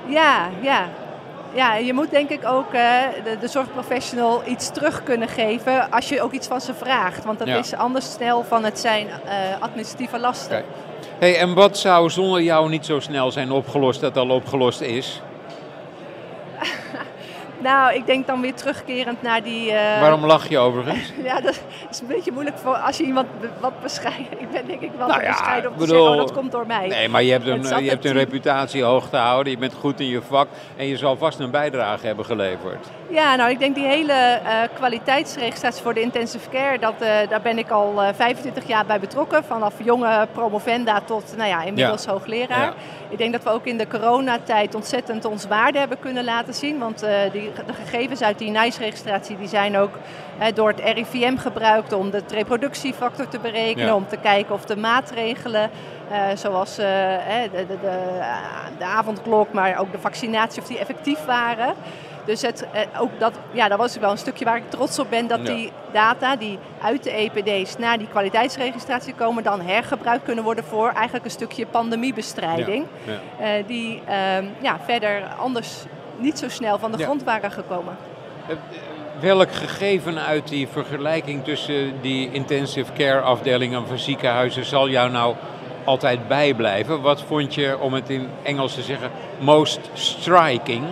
Ja, 0.08 0.50
ja. 0.62 0.88
Ja, 1.54 1.76
je 1.76 1.94
moet 1.94 2.12
denk 2.12 2.30
ik 2.30 2.46
ook 2.46 2.74
uh, 2.74 3.02
de, 3.24 3.38
de, 3.40 3.48
zorgprofessional 3.48 4.42
iets 4.48 4.72
terug 4.72 5.04
kunnen 5.04 5.28
geven 5.28 5.92
als 5.92 6.10
je 6.10 6.22
ook 6.22 6.32
iets 6.32 6.48
van 6.48 6.62
ze 6.62 6.74
vraagt. 6.74 7.26
Want 7.26 7.40
dat 7.40 7.48
ja. 7.48 7.58
is 7.58 7.74
anders 7.74 8.12
snel 8.12 8.44
van 8.44 8.64
het 8.64 8.80
zijn 8.80 9.08
uh, 9.08 9.32
administratieve 9.60 10.20
lasten. 10.20 10.58
Okay. 10.58 10.64
Hey, 11.20 11.38
en 11.38 11.54
wat 11.54 11.78
zou 11.78 12.10
zonder 12.10 12.42
jou 12.42 12.70
niet 12.70 12.86
zo 12.86 13.00
snel 13.00 13.32
zijn 13.32 13.52
opgelost 13.52 14.02
dat 14.02 14.18
al 14.18 14.30
opgelost 14.30 14.82
is? 14.82 15.22
Nou, 17.58 17.94
ik 17.94 18.06
denk 18.06 18.28
dan 18.28 18.42
weer 18.42 18.54
terugkerend 18.54 19.22
naar 19.22 19.44
die... 19.44 19.72
Uh... 19.72 20.00
Waarom 20.00 20.26
lach 20.26 20.48
je 20.50 20.58
overigens? 20.58 21.14
ja, 21.24 21.42
dat 21.42 21.62
is 21.90 22.00
een 22.00 22.08
beetje 22.08 22.32
moeilijk 22.32 22.58
voor 22.58 22.76
als 22.76 22.98
je 22.98 23.04
iemand 23.04 23.28
wat 23.60 23.82
bescheiden... 23.82 24.42
Ik 24.42 24.52
ben 24.52 24.68
denk 24.68 24.82
ik 24.82 24.92
wel 24.98 25.08
nou 25.08 25.22
ja, 25.22 25.30
bescheiden 25.30 25.72
om 25.72 25.78
te 25.78 25.86
bedoel, 25.86 26.04
zeggen, 26.04 26.22
oh, 26.22 26.28
dat 26.28 26.38
komt 26.38 26.52
door 26.52 26.68
mij. 26.68 26.88
Nee, 26.88 27.10
maar 27.10 27.24
je 27.24 27.32
hebt 27.32 27.48
een, 27.48 27.84
je 27.84 27.90
hebt 27.90 28.06
een 28.06 28.14
reputatie 28.14 28.84
hoog 28.84 29.10
te 29.10 29.18
houden. 29.18 29.52
Je 29.52 29.60
bent 29.60 29.74
goed 29.74 30.00
in 30.00 30.08
je 30.08 30.22
vak. 30.22 30.48
En 30.76 30.86
je 30.86 30.98
zal 30.98 31.18
vast 31.18 31.40
een 31.40 31.52
bijdrage 31.52 32.06
hebben 32.06 32.26
geleverd. 32.26 32.88
Ja, 33.10 33.36
nou 33.36 33.50
ik 33.50 33.60
denk 33.60 33.76
die 33.76 33.86
hele 33.86 34.14
uh, 34.44 34.62
kwaliteitsregistratie 34.74 35.84
voor 35.84 35.94
de 35.94 36.02
intensive 36.02 36.50
care... 36.50 36.80
Dat, 36.80 36.94
uh, 37.02 37.08
daar 37.30 37.42
ben 37.42 37.58
ik 37.58 37.70
al 37.70 38.02
25 38.16 38.68
jaar 38.68 38.86
bij 38.86 39.00
betrokken. 39.00 39.44
Vanaf 39.44 39.74
jonge 39.84 40.28
promovenda 40.32 41.02
tot 41.02 41.34
nou 41.38 41.50
ja, 41.50 41.64
inmiddels 41.64 42.04
ja. 42.04 42.12
hoogleraar. 42.12 42.66
Ja. 42.66 42.74
Ik 43.10 43.18
denk 43.18 43.32
dat 43.32 43.44
we 43.44 43.50
ook 43.50 43.66
in 43.66 43.78
de 43.78 43.88
coronatijd 43.88 44.76
ontzettend 44.76 45.26
ons 45.26 45.48
waarde 45.48 45.80
hebben 45.80 46.00
kunnen 46.00 46.24
laten 46.24 46.54
zien. 46.54 46.80
Want 46.80 47.00
die 47.32 47.52
de 47.66 47.74
gegevens 47.74 48.22
uit 48.22 48.38
die 48.38 48.52
NICE-registratie 48.52 49.38
die 49.38 49.48
zijn 49.48 49.78
ook 49.78 49.92
eh, 50.40 50.48
door 50.54 50.68
het 50.68 50.80
RIVM 50.80 51.38
gebruikt 51.38 51.94
om 51.94 52.10
de 52.10 52.22
reproductiefactor 52.28 53.28
te 53.28 53.40
berekenen, 53.40 53.88
ja. 53.88 53.96
om 53.96 54.08
te 54.08 54.18
kijken 54.18 54.54
of 54.54 54.66
de 54.66 54.78
maatregelen, 54.78 55.70
zoals 56.36 56.76
de, 56.76 57.48
de, 57.52 57.66
de, 57.68 57.78
de, 58.78 58.86
avondklok, 58.86 59.54
maar 59.54 59.80
ook 59.80 59.92
de 59.92 60.00
vaccinatie, 60.00 60.62
of 60.62 60.68
die 60.68 60.80
effectief 60.80 61.26
waren. 61.26 61.76
Dus 62.26 62.42
het, 62.42 62.68
ook 63.00 63.20
dat, 63.20 63.34
ja, 63.52 63.68
dat 63.68 63.78
was 63.78 63.98
wel 63.98 64.12
een 64.12 64.18
stukje 64.18 64.46
waar 64.46 64.58
ik 64.58 64.70
trots 64.70 65.00
op 65.00 65.10
ben, 65.10 65.28
dat 65.28 65.40
ja. 65.40 65.54
die 65.54 65.72
data 65.92 66.36
die 66.36 66.60
uit 66.82 67.04
de 67.04 67.12
EPD's 67.12 67.78
naar 67.78 67.98
die 67.98 68.08
kwaliteitsregistratie 68.08 69.14
komen, 69.14 69.44
dan 69.44 69.62
hergebruikt 69.62 70.24
kunnen 70.24 70.44
worden 70.44 70.64
voor 70.64 70.90
eigenlijk 70.90 71.26
een 71.26 71.32
stukje 71.32 71.66
pandemiebestrijding. 71.66 72.86
Ja. 73.40 73.62
die 73.68 74.02
ehm, 74.06 74.46
ja, 74.62 74.80
verder 74.86 75.24
anders 75.40 75.84
niet 76.18 76.40
zo 76.40 76.50
snel 76.50 76.80
van 76.80 76.92
de 76.92 77.04
grond 77.04 77.24
waren 77.24 77.52
gekomen. 77.52 77.98
Eh, 78.48 78.56
welk 79.20 79.52
gegeven 79.54 80.26
uit 80.26 80.48
die 80.48 80.68
vergelijking 80.68 81.44
tussen 81.44 82.02
die 82.02 82.32
intensive 82.32 82.94
care 82.94 83.20
afdelingen 83.20 83.88
van 83.88 83.98
ziekenhuizen 83.98 84.66
zal 84.66 84.90
jou 84.90 85.12
nou 85.12 85.36
altijd 85.84 86.28
bijblijven? 86.28 87.02
Wat 87.02 87.22
vond 87.22 87.54
je, 87.54 87.80
om 87.80 87.94
het 87.94 88.10
in 88.10 88.30
Engels 88.44 88.74
te 88.74 88.82
zeggen, 88.82 89.12
most 89.40 89.80
striking? 89.94 90.84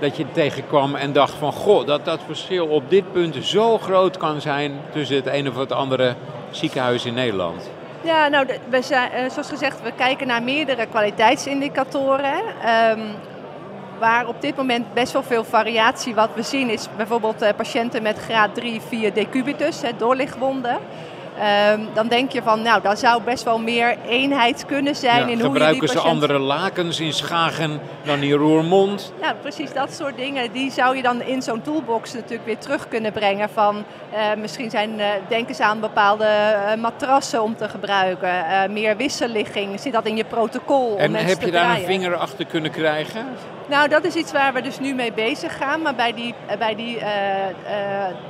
Dat 0.00 0.16
je 0.16 0.24
tegenkwam 0.32 0.94
en 0.94 1.12
dacht 1.12 1.34
van, 1.34 1.52
goh, 1.52 1.86
dat 1.86 2.04
dat 2.04 2.20
verschil 2.26 2.66
op 2.66 2.90
dit 2.90 3.12
punt 3.12 3.36
zo 3.44 3.78
groot 3.78 4.16
kan 4.16 4.40
zijn 4.40 4.72
tussen 4.92 5.16
het 5.16 5.26
ene 5.26 5.50
of 5.50 5.56
het 5.56 5.72
andere 5.72 6.14
ziekenhuis 6.50 7.04
in 7.04 7.14
Nederland. 7.14 7.70
Ja, 8.00 8.28
nou, 8.28 8.46
we 8.68 8.82
zijn, 8.82 9.30
zoals 9.30 9.48
gezegd, 9.48 9.82
we 9.82 9.92
kijken 9.96 10.26
naar 10.26 10.42
meerdere 10.42 10.86
kwaliteitsindicatoren. 10.86 12.42
Um, 12.90 13.00
waar 13.98 14.26
op 14.26 14.40
dit 14.40 14.56
moment 14.56 14.94
best 14.94 15.12
wel 15.12 15.22
veel 15.22 15.44
variatie 15.44 16.14
wat 16.14 16.30
we 16.34 16.42
zien 16.42 16.70
is 16.70 16.88
bijvoorbeeld 16.96 17.42
uh, 17.42 17.48
patiënten 17.56 18.02
met 18.02 18.18
graad 18.18 18.54
3, 18.54 18.80
4 18.80 19.12
decubitus, 19.12 19.80
doorlichtwonden. 19.98 20.78
Um, 21.36 21.88
dan 21.94 22.08
denk 22.08 22.32
je 22.32 22.42
van, 22.42 22.62
nou, 22.62 22.82
daar 22.82 22.96
zou 22.96 23.22
best 23.22 23.44
wel 23.44 23.58
meer 23.58 23.96
eenheid 24.08 24.66
kunnen 24.66 24.96
zijn 24.96 25.20
ja, 25.20 25.26
in 25.26 25.40
hoe 25.40 25.46
gebruiken 25.46 25.74
je 25.74 25.80
die 25.80 25.80
patiënt... 25.80 26.02
ze 26.02 26.08
andere 26.08 26.38
lakens 26.38 27.00
in 27.00 27.12
Schagen 27.12 27.80
dan 28.04 28.22
in 28.22 28.32
Roermond? 28.32 29.12
Nou, 29.20 29.34
precies 29.40 29.72
dat 29.72 29.92
soort 29.92 30.16
dingen. 30.16 30.52
Die 30.52 30.70
zou 30.70 30.96
je 30.96 31.02
dan 31.02 31.22
in 31.22 31.42
zo'n 31.42 31.62
toolbox 31.62 32.12
natuurlijk 32.12 32.44
weer 32.44 32.58
terug 32.58 32.88
kunnen 32.88 33.12
brengen. 33.12 33.48
Van, 33.50 33.84
uh, 34.14 34.34
misschien 34.40 34.70
zijn, 34.70 34.98
uh, 34.98 35.06
denken 35.28 35.54
ze 35.54 35.64
aan 35.64 35.80
bepaalde 35.80 36.24
uh, 36.26 36.82
matrassen 36.82 37.42
om 37.42 37.56
te 37.56 37.68
gebruiken. 37.68 38.44
meer 38.72 38.96
wisselligging. 38.96 39.80
Zit 39.80 39.92
dat 39.92 40.06
in 40.06 40.16
je 40.16 40.24
protocol? 40.24 40.86
Om 40.86 40.98
en 40.98 41.14
heb 41.14 41.40
je 41.40 41.50
daar 41.50 41.62
draaien? 41.62 41.80
een 41.80 41.86
vinger 41.86 42.16
achter 42.16 42.46
kunnen 42.46 42.70
krijgen? 42.70 43.26
Nou, 43.66 43.88
dat 43.88 44.04
is 44.04 44.14
iets 44.14 44.32
waar 44.32 44.52
we 44.52 44.62
dus 44.62 44.78
nu 44.78 44.94
mee 44.94 45.12
bezig 45.12 45.56
gaan. 45.56 45.82
Maar 45.82 45.94
bij 45.94 46.12
die, 46.12 46.34
bij 46.58 46.74
die, 46.74 46.98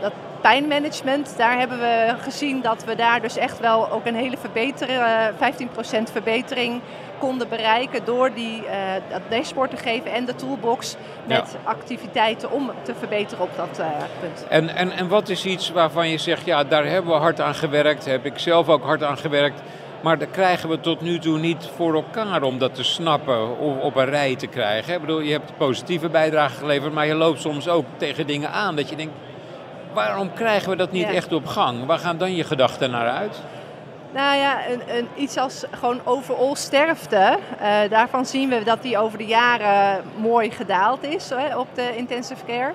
dat 0.00 0.12
pijnmanagement, 0.40 1.35
daar 1.37 1.59
hebben 1.59 1.78
we 1.78 2.14
gezien 2.21 2.62
dat 2.62 2.85
we 2.85 2.95
daar 2.95 3.21
dus 3.21 3.37
echt 3.37 3.61
wel 3.61 3.90
ook 3.90 4.07
een 4.07 4.14
hele 4.14 4.37
verbetering, 4.37 5.00
15% 6.09 6.12
verbetering 6.12 6.81
konden 7.19 7.49
bereiken 7.49 8.05
door 8.05 8.35
die, 8.35 8.62
uh, 8.62 8.71
dat 9.11 9.21
dashboard 9.28 9.71
te 9.71 9.76
geven 9.76 10.12
en 10.12 10.25
de 10.25 10.35
toolbox 10.35 10.97
met 11.25 11.57
ja. 11.62 11.71
activiteiten 11.71 12.50
om 12.50 12.71
te 12.83 12.95
verbeteren 12.99 13.45
op 13.45 13.50
dat 13.57 13.78
uh, 13.81 13.87
punt. 14.21 14.47
En, 14.49 14.69
en, 14.69 14.90
en 14.90 15.09
wat 15.09 15.28
is 15.28 15.45
iets 15.45 15.71
waarvan 15.71 16.09
je 16.09 16.19
zegt, 16.19 16.45
ja, 16.45 16.64
daar 16.64 16.87
hebben 16.87 17.12
we 17.12 17.19
hard 17.19 17.40
aan 17.40 17.55
gewerkt, 17.55 18.05
heb 18.05 18.25
ik 18.25 18.38
zelf 18.38 18.69
ook 18.69 18.85
hard 18.85 19.02
aan 19.02 19.19
gewerkt. 19.19 19.61
Maar 20.07 20.19
daar 20.19 20.29
krijgen 20.29 20.69
we 20.69 20.81
tot 20.81 21.01
nu 21.01 21.19
toe 21.19 21.39
niet 21.39 21.71
voor 21.77 21.95
elkaar 21.95 22.43
om 22.43 22.59
dat 22.59 22.75
te 22.75 22.83
snappen 22.83 23.59
of 23.59 23.79
op 23.81 23.97
een 23.97 24.05
rij 24.05 24.37
te 24.37 24.47
krijgen. 24.47 24.95
Ik 24.95 25.01
bedoel, 25.01 25.21
je 25.21 25.33
hebt 25.33 25.57
positieve 25.57 26.09
bijdrage 26.09 26.57
geleverd, 26.57 26.93
maar 26.93 27.07
je 27.07 27.15
loopt 27.15 27.41
soms 27.41 27.69
ook 27.69 27.85
tegen 27.97 28.27
dingen 28.27 28.51
aan 28.51 28.77
dat 28.77 28.89
je 28.89 28.97
denkt, 28.97 29.13
waarom 29.93 30.33
krijgen 30.33 30.71
we 30.71 30.77
dat 30.77 30.93
niet 30.93 31.09
ja. 31.09 31.13
echt 31.13 31.33
op 31.33 31.47
gang? 31.47 31.87
Waar 31.87 31.99
gaan 31.99 32.19
dan 32.19 32.35
je 32.35 32.45
gedachten 32.45 32.91
naar 32.91 33.09
uit? 33.09 33.43
Nou 34.13 34.37
ja, 34.37 34.69
een, 34.69 34.97
een, 34.97 35.09
iets 35.17 35.37
als 35.37 35.65
gewoon 35.71 36.01
overal 36.05 36.55
sterfte. 36.55 37.39
Uh, 37.61 37.91
daarvan 37.91 38.27
zien 38.27 38.49
we 38.49 38.65
dat 38.65 38.83
die 38.83 38.99
over 38.99 39.19
de 39.19 39.27
jaren 39.27 40.05
mooi 40.17 40.51
gedaald 40.51 41.05
is 41.05 41.31
hè, 41.31 41.59
op 41.59 41.69
de 41.75 41.97
intensive 41.97 42.45
care. 42.47 42.73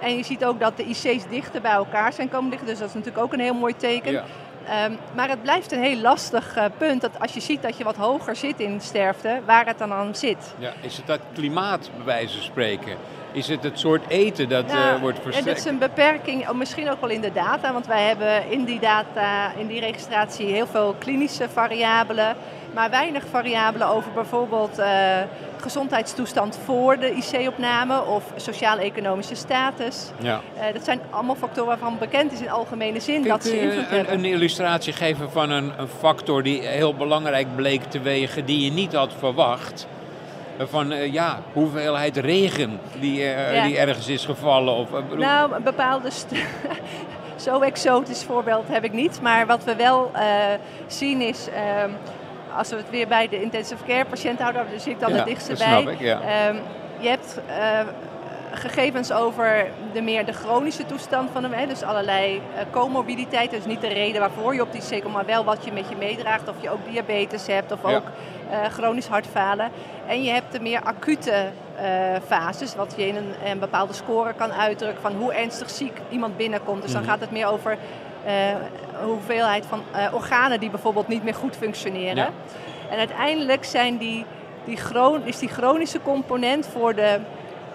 En 0.00 0.16
je 0.16 0.24
ziet 0.24 0.44
ook 0.44 0.60
dat 0.60 0.76
de 0.76 0.84
IC's 0.84 1.28
dichter 1.30 1.60
bij 1.60 1.72
elkaar 1.72 2.12
zijn 2.12 2.28
komen 2.28 2.50
liggen. 2.50 2.68
Dus 2.68 2.78
dat 2.78 2.88
is 2.88 2.94
natuurlijk 2.94 3.24
ook 3.24 3.32
een 3.32 3.40
heel 3.40 3.54
mooi 3.54 3.76
teken. 3.76 4.12
Ja. 4.12 4.24
Um, 4.84 4.98
maar 5.14 5.28
het 5.28 5.42
blijft 5.42 5.72
een 5.72 5.82
heel 5.82 6.00
lastig 6.00 6.56
uh, 6.56 6.64
punt. 6.78 7.00
Dat 7.00 7.20
als 7.20 7.32
je 7.32 7.40
ziet 7.40 7.62
dat 7.62 7.78
je 7.78 7.84
wat 7.84 7.96
hoger 7.96 8.36
zit 8.36 8.60
in 8.60 8.80
sterfte, 8.80 9.40
waar 9.44 9.66
het 9.66 9.78
dan 9.78 9.92
aan 9.92 10.14
zit. 10.14 10.54
Ja, 10.58 10.72
is 10.80 10.96
het 10.96 11.06
dat 11.06 11.20
klimaat, 11.34 11.90
bij 11.96 12.04
wijze 12.04 12.34
van 12.34 12.42
spreken? 12.42 12.96
Is 13.32 13.48
het 13.48 13.62
het 13.62 13.78
soort 13.78 14.08
eten 14.08 14.48
dat 14.48 14.70
ja, 14.70 14.94
uh, 14.94 15.00
wordt 15.00 15.18
verstrekt? 15.22 15.48
Het 15.48 15.58
is 15.58 15.64
een 15.64 15.78
beperking, 15.78 16.52
misschien 16.52 16.90
ook 16.90 17.00
wel 17.00 17.10
in 17.10 17.20
de 17.20 17.32
data. 17.32 17.72
Want 17.72 17.86
wij 17.86 18.02
hebben 18.02 18.50
in 18.50 18.64
die 18.64 18.80
data, 18.80 19.52
in 19.56 19.66
die 19.66 19.80
registratie, 19.80 20.46
heel 20.46 20.66
veel 20.66 20.94
klinische 20.98 21.48
variabelen. 21.48 22.36
Maar 22.74 22.90
weinig 22.90 23.24
variabelen 23.30 23.88
over 23.88 24.12
bijvoorbeeld 24.12 24.78
uh, 24.78 24.86
gezondheidstoestand 25.66 26.58
voor 26.64 26.98
de 26.98 27.10
IC-opname 27.10 28.04
of 28.04 28.24
sociaal-economische 28.36 29.34
status. 29.34 30.10
Ja. 30.20 30.40
Uh, 30.56 30.62
dat 30.72 30.84
zijn 30.84 31.00
allemaal 31.10 31.34
factoren 31.34 31.68
waarvan 31.68 31.98
bekend 31.98 32.32
is 32.32 32.40
in 32.40 32.50
algemene 32.50 33.00
zin 33.00 33.22
dat 33.22 33.44
ze 33.44 33.60
invloed 33.60 33.84
een, 33.90 33.96
hebben. 33.96 34.14
Een 34.14 34.24
illustratie 34.24 34.92
geven 34.92 35.30
van 35.30 35.50
een, 35.50 35.72
een 35.78 35.88
factor 35.88 36.42
die 36.42 36.60
heel 36.60 36.94
belangrijk 36.94 37.56
bleek 37.56 37.82
te 37.82 38.00
wegen, 38.00 38.44
die 38.44 38.64
je 38.64 38.70
niet 38.70 38.92
had 38.92 39.12
verwacht 39.18 39.86
van 40.58 40.92
uh, 40.92 41.12
ja, 41.12 41.40
hoeveelheid 41.52 42.16
regen 42.16 42.80
die, 43.00 43.18
uh, 43.18 43.54
ja. 43.54 43.64
die 43.64 43.78
ergens 43.78 44.08
is 44.08 44.24
gevallen? 44.24 44.74
Of, 44.74 44.88
nou, 45.16 45.54
een 45.54 45.62
bepaalde... 45.62 46.08
Zo 47.36 47.60
exotisch 47.60 48.24
voorbeeld 48.24 48.68
heb 48.68 48.84
ik 48.84 48.92
niet. 48.92 49.20
Maar 49.22 49.46
wat 49.46 49.64
we 49.64 49.76
wel 49.76 50.10
zien 50.86 51.20
is... 51.20 51.48
Ehm, 52.56 52.58
als 52.58 52.68
we 52.68 52.76
het 52.76 52.90
weer 52.90 53.08
bij 53.08 53.28
de 53.28 53.42
intensive 53.42 53.84
care 53.84 54.04
patiënt 54.04 54.40
houden, 54.40 54.66
daar 54.70 54.80
zit 54.80 54.92
ik 54.92 55.00
dan 55.00 55.10
ja, 55.10 55.16
het 55.16 55.26
dichtste 55.26 55.54
bij. 55.54 55.80
Snap 55.80 55.88
ik, 55.88 56.00
ja. 56.00 56.48
Um, 56.48 56.60
je 56.98 57.08
hebt 57.08 57.40
gegevens 58.52 59.12
over 59.12 59.66
de 59.92 60.00
meer 60.00 60.26
de 60.26 60.32
chronische 60.32 60.86
toestand 60.86 61.30
van 61.32 61.42
hem. 61.42 61.52
Hè, 61.52 61.66
dus 61.66 61.82
allerlei 61.82 62.36
uh, 62.36 62.60
comorbiditeit. 62.70 63.50
Dus 63.50 63.64
niet 63.64 63.80
de 63.80 63.88
reden 63.88 64.20
waarvoor 64.20 64.54
je 64.54 64.62
op 64.62 64.72
die 64.72 64.82
CECO, 64.82 65.08
maar 65.08 65.26
wel 65.26 65.44
wat 65.44 65.64
je 65.64 65.72
met 65.72 65.88
je 65.88 65.96
meedraagt. 65.96 66.48
Of 66.48 66.54
je 66.60 66.70
ook 66.70 66.84
diabetes 66.90 67.46
hebt 67.46 67.72
of 67.72 67.78
ja. 67.82 67.96
ook 67.96 68.04
uh, 68.50 68.64
chronisch 68.72 69.06
hartfalen. 69.06 69.70
En 70.06 70.22
je 70.22 70.30
hebt 70.30 70.52
de 70.52 70.60
meer 70.60 70.80
acute 70.82 71.50
uh, 71.80 71.82
fases, 72.26 72.74
wat 72.74 72.94
je 72.96 73.06
in 73.06 73.16
een, 73.16 73.34
een, 73.44 73.58
bepaalde 73.58 73.92
score 73.92 74.32
kan 74.32 74.52
uitdrukken 74.52 75.02
van 75.02 75.14
hoe 75.14 75.32
ernstig 75.32 75.70
ziek 75.70 75.98
iemand 76.10 76.36
binnenkomt. 76.36 76.82
Dus 76.82 76.92
dan 76.92 77.02
Mhm. 77.02 77.10
gaat 77.10 77.20
het 77.20 77.30
meer 77.30 77.46
over 77.46 77.78
hoeveelheid 79.04 79.66
van 79.66 79.82
organen 80.12 80.60
die 80.60 80.70
bijvoorbeeld 80.70 81.08
niet 81.08 81.24
meer 81.24 81.34
goed 81.34 81.56
functioneren. 81.56 82.16
Ja. 82.16 82.30
En 82.90 82.98
uiteindelijk 82.98 83.64
zijn 83.64 83.96
die, 83.96 84.24
die 84.64 84.78
is 85.24 85.38
die 85.38 85.48
chronische 85.48 86.00
component 86.02 86.66
voor 86.72 86.94
de 86.94 87.18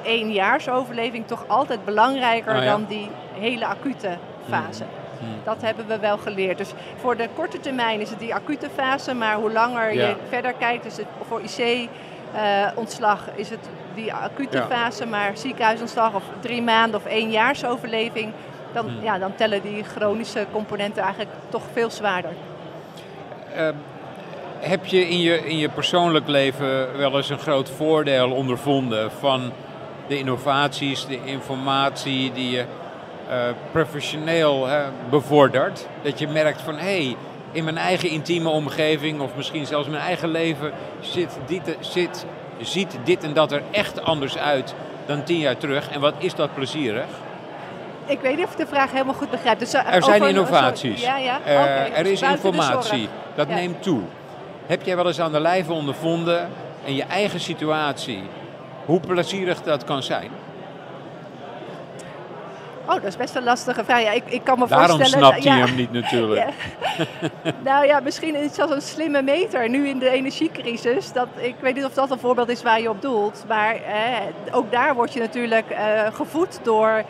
éénjaarsoverleving 0.03 1.27
toch 1.27 1.43
altijd 1.47 1.85
belangrijker 1.85 2.55
Ah, 2.55 2.63
ja. 2.63 2.71
dan 2.71 2.85
die 2.87 3.09
hele 3.39 3.65
acute 3.65 4.09
fase. 4.49 4.83
Hmm. 5.19 5.27
Dat 5.43 5.61
hebben 5.61 5.87
we 5.87 5.99
wel 5.99 6.17
geleerd. 6.17 6.57
Dus 6.57 6.71
voor 6.99 7.17
de 7.17 7.27
korte 7.35 7.59
termijn 7.59 7.99
is 8.01 8.09
het 8.09 8.19
die 8.19 8.33
acute 8.33 8.69
fase, 8.75 9.13
maar 9.13 9.35
hoe 9.35 9.51
langer 9.51 9.93
Ja. 9.93 10.07
je 10.07 10.15
verder 10.29 10.53
kijkt, 10.53 10.83
dus 10.83 10.97
het, 10.97 11.05
voor 11.27 11.41
IC-ontslag 11.41 13.27
is 13.35 13.49
het 13.49 13.69
die 13.95 14.13
acute 14.13 14.57
Ja. 14.57 14.65
fase, 14.67 15.05
maar 15.05 15.31
ziekenhuisontslag 15.37 16.13
of 16.15 16.23
drie 16.39 16.61
maanden 16.61 16.99
of 16.99 17.05
éénjaarsoverleving, 17.05 18.31
dan, 18.73 18.85
Hmm. 18.85 19.03
ja, 19.03 19.17
dan 19.17 19.35
tellen 19.35 19.61
die 19.61 19.83
chronische 19.83 20.45
componenten 20.51 21.03
eigenlijk 21.03 21.33
toch 21.49 21.63
veel 21.73 21.89
zwaarder. 21.89 22.31
Uh, 23.57 23.67
heb 24.59 24.85
je 24.85 25.09
in, 25.09 25.21
je 25.21 25.49
in 25.49 25.57
je 25.57 25.69
persoonlijk 25.69 26.27
leven 26.27 26.97
wel 26.97 27.17
eens 27.17 27.29
een 27.29 27.39
groot 27.39 27.69
voordeel 27.69 28.31
ondervonden 28.31 29.11
van 29.11 29.51
de 30.07 30.17
innovaties, 30.17 31.05
de 31.05 31.19
informatie 31.25 32.31
die 32.31 32.49
je 32.49 32.65
uh, 33.29 33.35
professioneel 33.71 34.67
uh, 34.67 34.87
bevordert? 35.09 35.87
Dat 36.01 36.19
je 36.19 36.27
merkt 36.27 36.61
van 36.61 36.75
hé, 36.75 37.05
hey, 37.05 37.15
in 37.51 37.63
mijn 37.63 37.77
eigen 37.77 38.09
intieme 38.09 38.49
omgeving 38.49 39.19
of 39.19 39.35
misschien 39.35 39.65
zelfs 39.65 39.85
in 39.85 39.91
mijn 39.91 40.03
eigen 40.03 40.29
leven 40.29 40.71
zit 40.99 41.37
dit, 41.45 41.77
zit, 41.79 42.25
ziet 42.61 42.97
dit 43.03 43.23
en 43.23 43.33
dat 43.33 43.51
er 43.51 43.61
echt 43.71 44.03
anders 44.03 44.37
uit 44.37 44.75
dan 45.05 45.23
tien 45.23 45.39
jaar 45.39 45.57
terug. 45.57 45.89
En 45.89 45.99
wat 45.99 46.13
is 46.17 46.35
dat 46.35 46.53
plezierig? 46.53 47.05
Ik 48.11 48.19
weet 48.21 48.35
niet 48.35 48.45
of 48.45 48.51
ik 48.51 48.57
de 48.57 48.67
vraag 48.67 48.91
helemaal 48.91 49.13
goed 49.13 49.29
begrijp. 49.29 49.59
Dus, 49.59 49.73
uh, 49.73 49.93
er 49.93 50.03
zijn 50.03 50.15
over- 50.21 50.27
innovaties. 50.35 51.01
Ja, 51.01 51.17
ja. 51.17 51.39
Uh, 51.47 51.53
Okay, 51.53 51.91
er 51.91 52.05
is 52.05 52.19
buiten 52.19 52.45
informatie. 52.45 53.09
Dat 53.35 53.47
Ja. 53.47 53.53
neemt 53.55 53.83
toe. 53.83 53.99
Heb 54.65 54.83
jij 54.83 54.95
wel 54.95 55.07
eens 55.07 55.19
aan 55.19 55.31
de 55.31 55.39
lijve 55.39 55.73
ondervonden 55.73 56.49
in 56.83 56.95
je 56.95 57.03
eigen 57.03 57.39
situatie 57.39 58.23
hoe 58.85 58.99
plezierig 58.99 59.61
dat 59.61 59.83
kan 59.83 60.03
zijn? 60.03 60.31
Oh, 62.85 62.93
dat 62.93 63.03
is 63.03 63.17
best 63.17 63.35
een 63.35 63.43
lastige 63.43 63.83
vraag. 63.83 64.01
Ja, 64.01 64.11
ik, 64.11 64.23
ik 64.25 64.43
kan 64.43 64.59
me 64.59 64.67
Daarom 64.67 64.97
voorstellen... 64.97 65.25
snapt 65.27 65.43
hij 65.43 65.57
ja, 65.57 65.65
hem 65.65 65.75
niet 65.75 65.91
natuurlijk. 65.91 66.41
Ja. 67.43 67.51
nou 67.63 67.85
ja, 67.85 67.99
misschien 67.99 68.43
iets 68.43 68.59
als 68.59 68.71
een 68.71 68.81
slimme 68.81 69.21
meter 69.21 69.69
nu 69.69 69.87
in 69.87 69.99
de 69.99 70.09
energiecrisis. 70.09 71.11
Dat, 71.13 71.27
ik 71.35 71.55
weet 71.59 71.75
niet 71.75 71.85
of 71.85 71.93
dat 71.93 72.11
een 72.11 72.19
voorbeeld 72.19 72.49
is 72.49 72.61
waar 72.63 72.81
je 72.81 72.89
op 72.89 73.01
doelt. 73.01 73.43
Maar 73.47 73.75
eh, 73.75 74.55
ook 74.55 74.71
daar 74.71 74.95
word 74.95 75.13
je 75.13 75.19
natuurlijk 75.19 75.69
eh, 75.69 76.13
gevoed 76.13 76.59
door, 76.63 77.03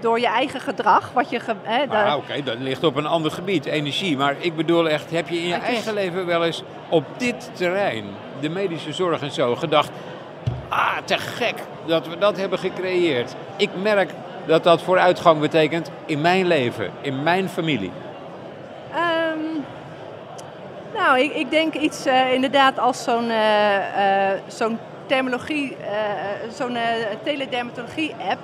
door 0.00 0.20
je 0.20 0.26
eigen 0.26 0.60
gedrag. 0.60 1.10
Wat 1.12 1.30
je 1.30 1.40
ge, 1.40 1.54
de- 1.88 1.96
Ah, 1.96 2.16
Oké, 2.16 2.42
dat 2.42 2.58
ligt 2.58 2.84
op 2.84 2.96
een 2.96 3.06
ander 3.06 3.30
gebied, 3.30 3.64
energie. 3.64 4.16
Maar 4.16 4.34
ik 4.38 4.56
bedoel 4.56 4.88
echt, 4.88 5.10
heb 5.10 5.28
je 5.28 5.38
in 5.38 5.48
je 5.48 5.54
eigen 5.54 5.94
leven 5.94 6.26
wel 6.26 6.44
eens 6.44 6.62
op 6.88 7.04
dit 7.16 7.50
terrein, 7.54 8.04
de 8.40 8.48
medische 8.48 8.92
zorg 8.92 9.20
en 9.22 9.30
zo, 9.32 9.56
gedacht... 9.56 9.90
Ah, 10.68 10.96
te 11.04 11.18
gek 11.18 11.54
dat 11.86 12.06
we 12.08 12.18
dat 12.18 12.36
hebben 12.36 12.58
gecreëerd. 12.58 13.34
Ik 13.56 13.70
merk 13.82 14.10
dat 14.46 14.64
dat 14.64 14.82
vooruitgang 14.82 15.40
betekent 15.40 15.90
in 16.06 16.20
mijn 16.20 16.46
leven, 16.46 16.90
in 17.00 17.22
mijn 17.22 17.48
familie. 17.48 17.92
Ehm, 18.94 19.38
nou, 20.94 21.18
ik, 21.20 21.34
ik 21.34 21.50
denk 21.50 21.74
iets 21.74 22.06
eh, 22.06 22.32
inderdaad 22.32 22.78
als 22.78 23.02
zo'n 23.04 23.30
eh, 23.30 24.30
zo'n 24.46 24.78
terminologie, 25.06 25.76
zo'n 26.52 26.76
teledermatologie-app. 27.22 28.38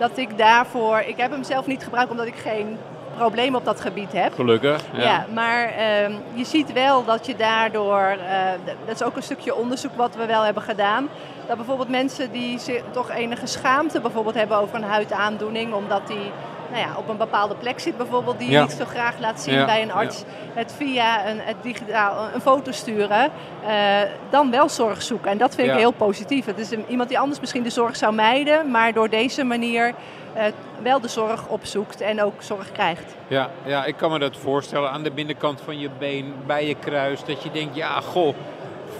Dat 0.00 0.18
ik 0.18 0.38
daarvoor, 0.38 1.00
ik 1.00 1.16
heb 1.16 1.30
hem 1.30 1.44
zelf 1.44 1.66
niet 1.66 1.84
gebruikt 1.84 2.10
omdat 2.10 2.26
ik 2.26 2.34
geen 2.34 2.78
probleem 3.16 3.54
op 3.54 3.64
dat 3.64 3.80
gebied 3.80 4.12
heb. 4.12 4.34
Gelukkig. 4.34 4.82
Ja, 4.92 5.26
maar 5.34 5.68
ehm, 5.68 6.12
je 6.34 6.44
ziet 6.44 6.72
wel 6.72 7.04
dat 7.04 7.26
je 7.26 7.36
daardoor, 7.36 8.16
eh, 8.28 8.50
dat 8.86 8.94
is 8.94 9.02
ook 9.02 9.16
een 9.16 9.22
stukje 9.22 9.54
onderzoek 9.54 9.96
wat 9.96 10.16
we 10.16 10.26
wel 10.26 10.42
hebben 10.42 10.62
gedaan, 10.62 11.08
dat 11.46 11.56
bijvoorbeeld 11.56 11.88
mensen 11.88 12.32
die 12.32 12.58
zich 12.58 12.82
toch 12.90 13.10
enige 13.10 13.46
schaamte 13.46 14.00
bijvoorbeeld 14.00 14.34
hebben 14.34 14.56
over 14.56 14.76
een 14.76 14.82
huidaandoening, 14.82 15.72
omdat 15.72 16.06
die 16.06 16.32
nou 16.70 16.82
ja, 16.82 16.96
op 16.96 17.08
een 17.08 17.16
bepaalde 17.16 17.54
plek 17.54 17.80
zit 17.80 17.96
bijvoorbeeld, 17.96 18.38
die 18.38 18.50
je 18.50 18.60
niet 18.60 18.72
zo 18.72 18.84
graag 18.84 19.18
laat 19.18 19.40
zien 19.40 19.66
bij 19.66 19.82
een 19.82 19.92
arts, 19.92 20.24
het 20.54 20.74
via 20.76 21.28
een, 21.28 21.38
het 21.40 21.56
digitaal 21.62 22.28
een 22.34 22.40
foto 22.40 22.72
sturen, 22.72 23.30
dan 24.30 24.50
wel 24.50 24.68
zorg 24.68 25.02
zoeken. 25.02 25.30
En 25.30 25.38
dat 25.38 25.54
vind 25.54 25.68
ik 25.68 25.74
heel 25.74 25.90
positief. 25.90 26.44
Het 26.44 26.58
is 26.58 26.70
iemand 26.88 27.08
die 27.08 27.18
anders 27.18 27.40
misschien 27.40 27.62
de 27.62 27.70
zorg 27.70 27.96
zou 27.96 28.14
mijden, 28.14 28.70
maar 28.70 28.92
door 28.92 29.08
deze 29.08 29.44
manier 29.44 29.94
wel 30.82 31.00
de 31.00 31.08
zorg 31.08 31.48
opzoekt 31.48 32.00
en 32.00 32.22
ook 32.22 32.42
zorg 32.42 32.72
krijgt. 32.72 33.14
Ja, 33.26 33.50
ja, 33.64 33.84
ik 33.84 33.96
kan 33.96 34.10
me 34.10 34.18
dat 34.18 34.36
voorstellen 34.36 34.90
aan 34.90 35.02
de 35.02 35.10
binnenkant 35.10 35.60
van 35.60 35.78
je 35.78 35.90
been, 35.98 36.34
bij 36.46 36.66
je 36.66 36.74
kruis, 36.74 37.24
dat 37.24 37.42
je 37.42 37.50
denkt, 37.50 37.76
ja, 37.76 38.00
goh, 38.00 38.34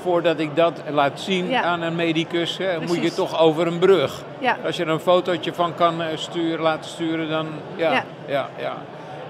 voordat 0.02 0.38
ik 0.38 0.57
dat 0.57 0.83
laat 0.90 1.21
zien 1.21 1.57
aan 1.57 1.83
een 1.83 1.95
medicus, 1.95 2.57
hè, 2.57 2.80
moet 2.80 3.02
je 3.02 3.14
toch 3.14 3.40
over 3.40 3.66
een 3.66 3.78
brug. 3.78 4.23
Ja. 4.38 4.57
Als 4.64 4.76
je 4.76 4.83
er 4.83 4.88
een 4.88 5.00
fotootje 5.00 5.54
van 5.54 5.75
kan 5.75 6.02
eh, 6.02 6.16
sturen, 6.16 6.61
laten 6.61 6.90
sturen, 6.90 7.28
dan 7.28 7.47
ja, 7.76 8.04
ja. 8.26 8.49
ja, 8.59 8.76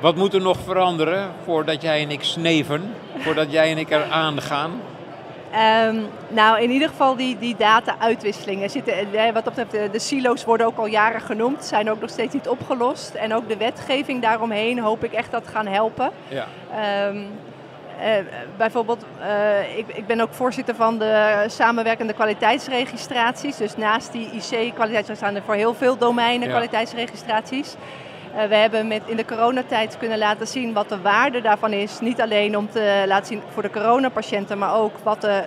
Wat 0.01 0.17
moet 0.17 0.35
er 0.35 0.41
nog 0.41 0.59
veranderen 0.65 1.31
voordat 1.45 1.83
jij 1.83 2.03
en 2.03 2.11
ik 2.11 2.23
sneven, 2.23 2.95
voordat 3.19 3.53
jij 3.53 3.71
en 3.71 3.79
ik 3.79 3.91
er 3.91 4.05
aangaan? 4.11 4.71
Um, 5.87 6.07
nou, 6.29 6.63
in 6.63 6.71
ieder 6.71 6.89
geval 6.89 7.17
die, 7.17 7.39
die 7.39 7.57
data-uitwisselingen. 7.59 8.71
Zitten, 8.71 8.95
eh, 9.13 9.33
wat 9.33 9.45
dat 9.45 9.55
betreft, 9.55 9.71
de, 9.71 9.89
de, 9.93 9.99
silo's 9.99 10.45
worden 10.45 10.67
ook 10.67 10.79
al 10.79 10.87
jaren 10.87 11.21
genoemd, 11.21 11.65
zijn 11.65 11.91
ook 11.91 12.01
nog 12.01 12.11
steeds 12.11 12.35
niet 12.35 12.49
opgelost. 12.49 13.15
En 13.15 13.35
ook 13.35 13.49
de 13.49 13.57
wetgeving 13.57 14.23
daaromheen 14.23 14.79
hoop 14.79 15.05
ik 15.05 15.13
echt 15.13 15.31
dat 15.31 15.49
gaan 15.49 15.67
helpen. 15.67 16.11
Ja. 16.29 16.47
Um, 17.09 17.17
uh, 17.17 17.23
bijvoorbeeld, 18.57 19.05
uh, 19.21 19.79
ik, 19.79 19.89
ik, 19.89 20.07
ben 20.07 20.21
ook 20.21 20.35
voorzitter 20.35 20.75
van 20.75 20.99
de 20.99 21.45
samenwerkende 21.47 22.13
kwaliteitsregistraties. 22.13 23.57
Dus 23.57 23.77
naast 23.77 24.13
die 24.13 24.25
IC-kwaliteitsregistraties 24.25 25.17
staan 25.17 25.35
er 25.35 25.43
voor 25.43 25.55
heel 25.55 25.75
veel 25.75 25.99
domeinen 25.99 26.49
kwaliteitsregistraties. 26.49 27.75
Uh, 27.75 28.45
we 28.45 28.55
hebben 28.55 28.89
met, 28.89 29.03
in 29.07 29.17
de 29.17 29.25
coronatijd 29.25 29.99
kunnen 29.99 30.19
laten 30.19 30.47
zien 30.47 30.73
wat 30.73 30.89
de 30.89 31.01
waarde 31.01 31.41
daarvan 31.41 31.73
is. 31.73 32.01
Niet 32.01 32.21
alleen 32.21 32.57
om 32.57 32.71
te 32.71 33.05
laten 33.07 33.27
zien 33.27 33.43
voor 33.49 33.63
de 33.63 33.71
coronapatiënten, 33.71 34.59
maar 34.59 34.75
ook 34.75 34.99
wat 35.03 35.21
de 35.21 35.45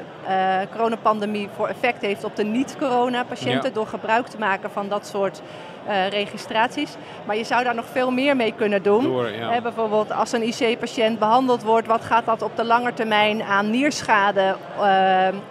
coronapandemie 0.72 1.50
voor 1.56 1.68
effect 1.68 2.02
heeft 2.02 2.24
op 2.24 2.36
de 2.36 2.44
niet-coronapatiënten. 2.44 3.74
Door 3.74 3.88
gebruik 3.88 4.28
te 4.28 4.38
maken 4.38 4.72
van 4.72 4.90
dat 4.90 5.08
soort 5.08 5.42
uh, 5.88 6.08
registraties. 6.08 6.96
Maar 7.26 7.38
je 7.38 7.44
zou 7.44 7.64
daar 7.64 7.76
nog 7.76 7.86
veel 7.92 8.12
meer 8.12 8.36
mee 8.36 8.54
kunnen 8.58 8.84
doen. 8.84 9.04
Door, 9.04 9.32
ja. 9.32 9.62
bijvoorbeeld 9.62 10.12
als 10.12 10.32
een 10.32 10.44
IC-patiënt 10.44 11.20
behandeld 11.20 11.64
wordt, 11.64 11.88
wat 11.88 12.04
gaat 12.04 12.26
dat 12.26 12.42
op 12.42 12.56
de 12.56 12.66
lange 12.66 12.94
termijn 12.94 13.44
aan 13.44 13.70
nierschade 13.70 14.56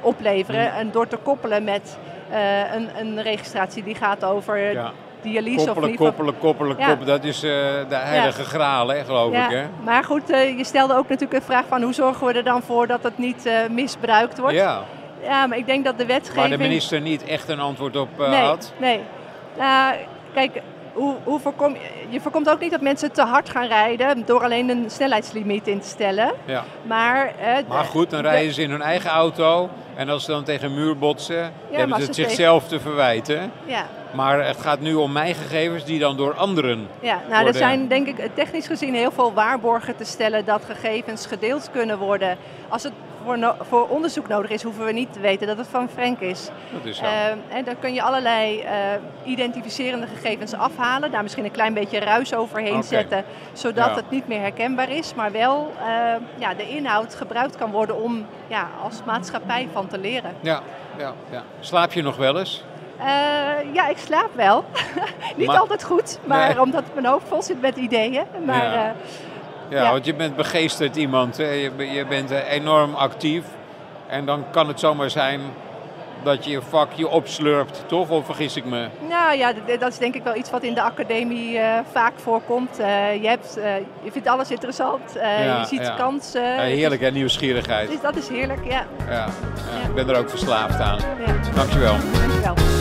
opleveren? 0.01 0.71
Mm. 0.71 0.79
En 0.79 0.91
door 0.91 1.09
te 1.09 1.17
koppelen 1.17 1.65
met 1.65 1.99
een, 2.75 2.89
een, 2.99 3.23
registratie 3.23 3.83
die 3.83 3.95
gaat 3.95 4.25
over 4.25 4.73
ja 4.73 4.93
dialyse 5.23 5.67
koppelen, 5.67 5.91
of 5.91 5.97
koppelen, 5.97 6.39
koppelen, 6.39 6.77
koppelen. 6.77 7.07
Dat 7.07 7.25
is 7.25 7.45
uh, 7.45 7.51
de 7.89 7.95
heilige 7.95 8.45
graal, 8.45 8.89
hè, 8.89 9.05
geloof 9.05 9.33
ik. 9.33 9.51
Hè? 9.51 9.65
Maar 9.85 10.05
goed, 10.05 10.31
uh, 10.31 10.59
je 10.59 10.65
stelde 10.65 10.97
ook 10.97 11.09
natuurlijk 11.09 11.41
een 11.41 11.47
vraag 11.47 11.65
van 11.69 11.83
hoe 11.83 11.93
zorgen 11.93 12.27
we 12.27 12.33
er 12.33 12.45
dan 12.45 12.62
voor 12.62 12.87
dat 12.87 13.03
het 13.03 13.19
niet 13.19 13.47
uh, 13.47 13.53
misbruikt 13.71 14.39
wordt. 14.39 14.55
Ja. 14.55 14.83
ja, 15.23 15.47
maar 15.47 15.59
ik 15.59 15.67
denk 15.67 15.85
dat 15.85 15.99
de 15.99 16.07
wetgeving... 16.07 16.49
Waar 16.49 16.59
de 16.59 16.65
minister 16.65 17.01
niet 17.01 17.25
echt 17.25 17.49
een 17.49 17.61
antwoord 17.61 17.97
op 17.97 18.09
nee, 18.19 18.41
had. 18.41 18.73
Nee, 18.79 19.01
nou, 19.59 19.95
kijk, 20.35 20.62
hoe, 20.93 21.15
hoe 21.25 21.41
voorkom, 21.41 21.77
je 22.09 22.21
voorkomt 22.21 22.51
ook 22.51 22.61
niet 22.61 22.71
dat 22.71 22.81
mensen 22.81 23.12
te 23.12 23.23
hard 23.23 23.49
gaan 23.49 23.67
rijden 23.67 24.27
door 24.27 24.43
alleen 24.43 24.69
een 24.69 24.91
snelheidslimiet 24.91 25.67
in 25.67 25.81
te 25.81 25.89
stellen. 25.89 26.33
Ja. 26.45 26.65
Maar, 26.83 27.33
maar 27.69 27.85
goed, 27.85 28.11
dan 28.11 28.21
rijden 28.21 28.55
ze 28.55 28.62
in 28.62 28.71
hun 28.71 28.83
eigen 28.83 29.11
auto 29.11 29.69
en 29.95 30.09
als 30.09 30.25
ze 30.25 30.31
dan 30.31 30.45
tegen 30.45 30.69
een 30.69 30.75
muur 30.75 30.99
botsen, 30.99 31.53
ja, 31.71 31.79
hebben 31.79 32.01
ze 32.01 32.07
het 32.07 32.15
zichzelf 32.15 32.69
te 32.69 32.81
verwijten. 32.81 33.53
Ja. 33.65 33.87
Maar 34.15 34.47
het 34.47 34.61
gaat 34.61 34.81
nu 34.81 34.95
om 34.95 35.12
mijn 35.12 35.35
gegevens 35.35 35.85
die 35.85 35.99
dan 35.99 36.17
door 36.17 36.35
anderen. 36.35 36.89
Ja, 37.01 37.21
nou, 37.29 37.47
er 37.47 37.55
zijn 37.55 37.89
denk 37.89 38.07
ik 38.07 38.31
technisch 38.35 38.67
gezien 38.67 38.95
heel 38.95 39.11
veel 39.11 39.33
waarborgen 39.33 39.97
te 39.97 40.05
stellen 40.05 40.45
dat 40.45 40.65
gegevens 40.65 41.27
gedeeld 41.27 41.69
kunnen 41.73 41.99
worden. 41.99 42.37
Als 42.69 42.83
het 42.83 42.93
voor, 43.25 43.57
voor 43.61 43.88
onderzoek 43.88 44.29
nodig 44.29 44.50
is, 44.50 44.62
hoeven 44.62 44.85
we 44.85 44.93
niet 44.93 45.12
te 45.12 45.21
weten 45.21 45.47
dat 45.47 45.57
het 45.57 45.69
van 45.69 45.88
Frank 45.88 46.21
is. 46.21 46.49
Dat 46.73 46.85
is 46.85 46.97
zo. 46.97 47.05
En 47.49 47.64
dan 47.64 47.79
kun 47.79 47.95
je 47.95 48.02
allerlei 48.02 48.62
uh, 48.62 48.69
identificerende 49.25 50.07
gegevens 50.07 50.55
afhalen, 50.55 51.11
daar 51.11 51.23
misschien 51.23 51.45
een 51.45 51.50
klein 51.50 51.75
beetje 51.75 51.99
ruis 51.99 52.35
overheen 52.35 52.83
zetten, 52.83 53.25
zodat 53.52 53.97
het 53.97 54.11
niet 54.11 54.29
meer 54.29 54.41
herkenbaar 54.41 54.91
is, 54.91 55.14
maar 55.14 55.33
wel 55.33 55.73
uh, 55.79 55.85
ja, 56.38 56.55
de 56.55 56.69
inhoud 56.69 57.14
gebruikt 57.14 57.57
kan 57.57 57.71
worden 57.71 58.02
om 58.02 58.26
ja, 58.47 58.69
als 58.83 59.00
maatschappij 59.05 59.69
van 59.73 59.87
te 59.87 59.99
leren. 59.99 60.35
Ja, 60.41 60.62
ja, 60.99 61.12
ja. 61.31 61.43
Slaap 61.61 61.93
je 61.93 62.02
nog 62.02 62.17
wel 62.17 62.38
eens? 62.38 62.64
Uh, 62.99 63.75
ja, 63.75 63.88
ik 63.88 63.99
slaap 63.99 64.31
wel. 64.35 64.64
Niet 65.37 65.49
altijd 65.49 65.85
goed, 65.85 66.18
maar 66.25 66.61
omdat 66.61 66.85
mijn 66.94 67.07
hoofd 67.07 67.29
vol 67.29 67.42
zit 67.42 67.61
met 67.61 67.77
ideeën. 67.77 68.25
Maar, 68.44 68.73
ja. 68.73 68.87
Uh, 68.87 68.90
ja, 69.68 69.90
want 69.90 70.05
je 70.05 70.14
bent 70.14 70.37
begeesterd 70.37 70.96
iemand. 70.96 71.37
Hè? 71.37 71.51
Je, 71.51 71.70
je 71.92 72.07
bent 72.07 72.31
enorm 72.31 72.94
actief. 72.94 73.44
En 74.07 74.25
dan 74.25 74.44
kan 74.51 74.68
het 74.68 74.81
zomaar 74.81 75.11
zijn 75.11 75.40
dat 76.22 76.44
je 76.44 76.51
je 76.51 76.62
vak 76.62 76.92
je 76.92 77.09
opslurpt, 77.09 77.85
toch? 77.87 78.09
Of 78.09 78.25
vergis 78.25 78.57
ik 78.57 78.64
me? 78.64 78.87
Nou 79.09 79.37
ja, 79.37 79.53
dat 79.79 79.92
is 79.92 79.98
denk 79.98 80.14
ik 80.14 80.22
wel 80.22 80.37
iets 80.37 80.51
wat 80.51 80.62
in 80.62 80.75
de 80.75 80.83
academie 80.83 81.55
uh, 81.55 81.79
vaak 81.92 82.12
voorkomt. 82.16 82.81
Uh, 82.81 83.22
je, 83.22 83.29
hebt, 83.29 83.59
uh, 83.59 83.64
je 84.03 84.12
vindt 84.12 84.29
alles 84.29 84.51
interessant, 84.51 85.03
ja, 85.14 85.61
je 85.61 85.66
ziet 85.66 85.81
ja. 85.81 85.94
kansen. 85.94 86.59
heerlijk 86.59 87.01
hè, 87.01 87.11
nieuwsgierigheid. 87.11 87.90
Dus 87.90 88.01
dat 88.01 88.16
is 88.16 88.29
heerlijk, 88.29 88.64
ja. 88.64 88.87
ja. 89.09 89.27
Ik 89.88 89.94
ben 89.94 90.09
er 90.09 90.16
ook 90.16 90.31
verslaafd 90.31 90.81
aan. 90.81 90.98
Dankjewel. 91.55 91.96
Dankjewel. 92.12 92.71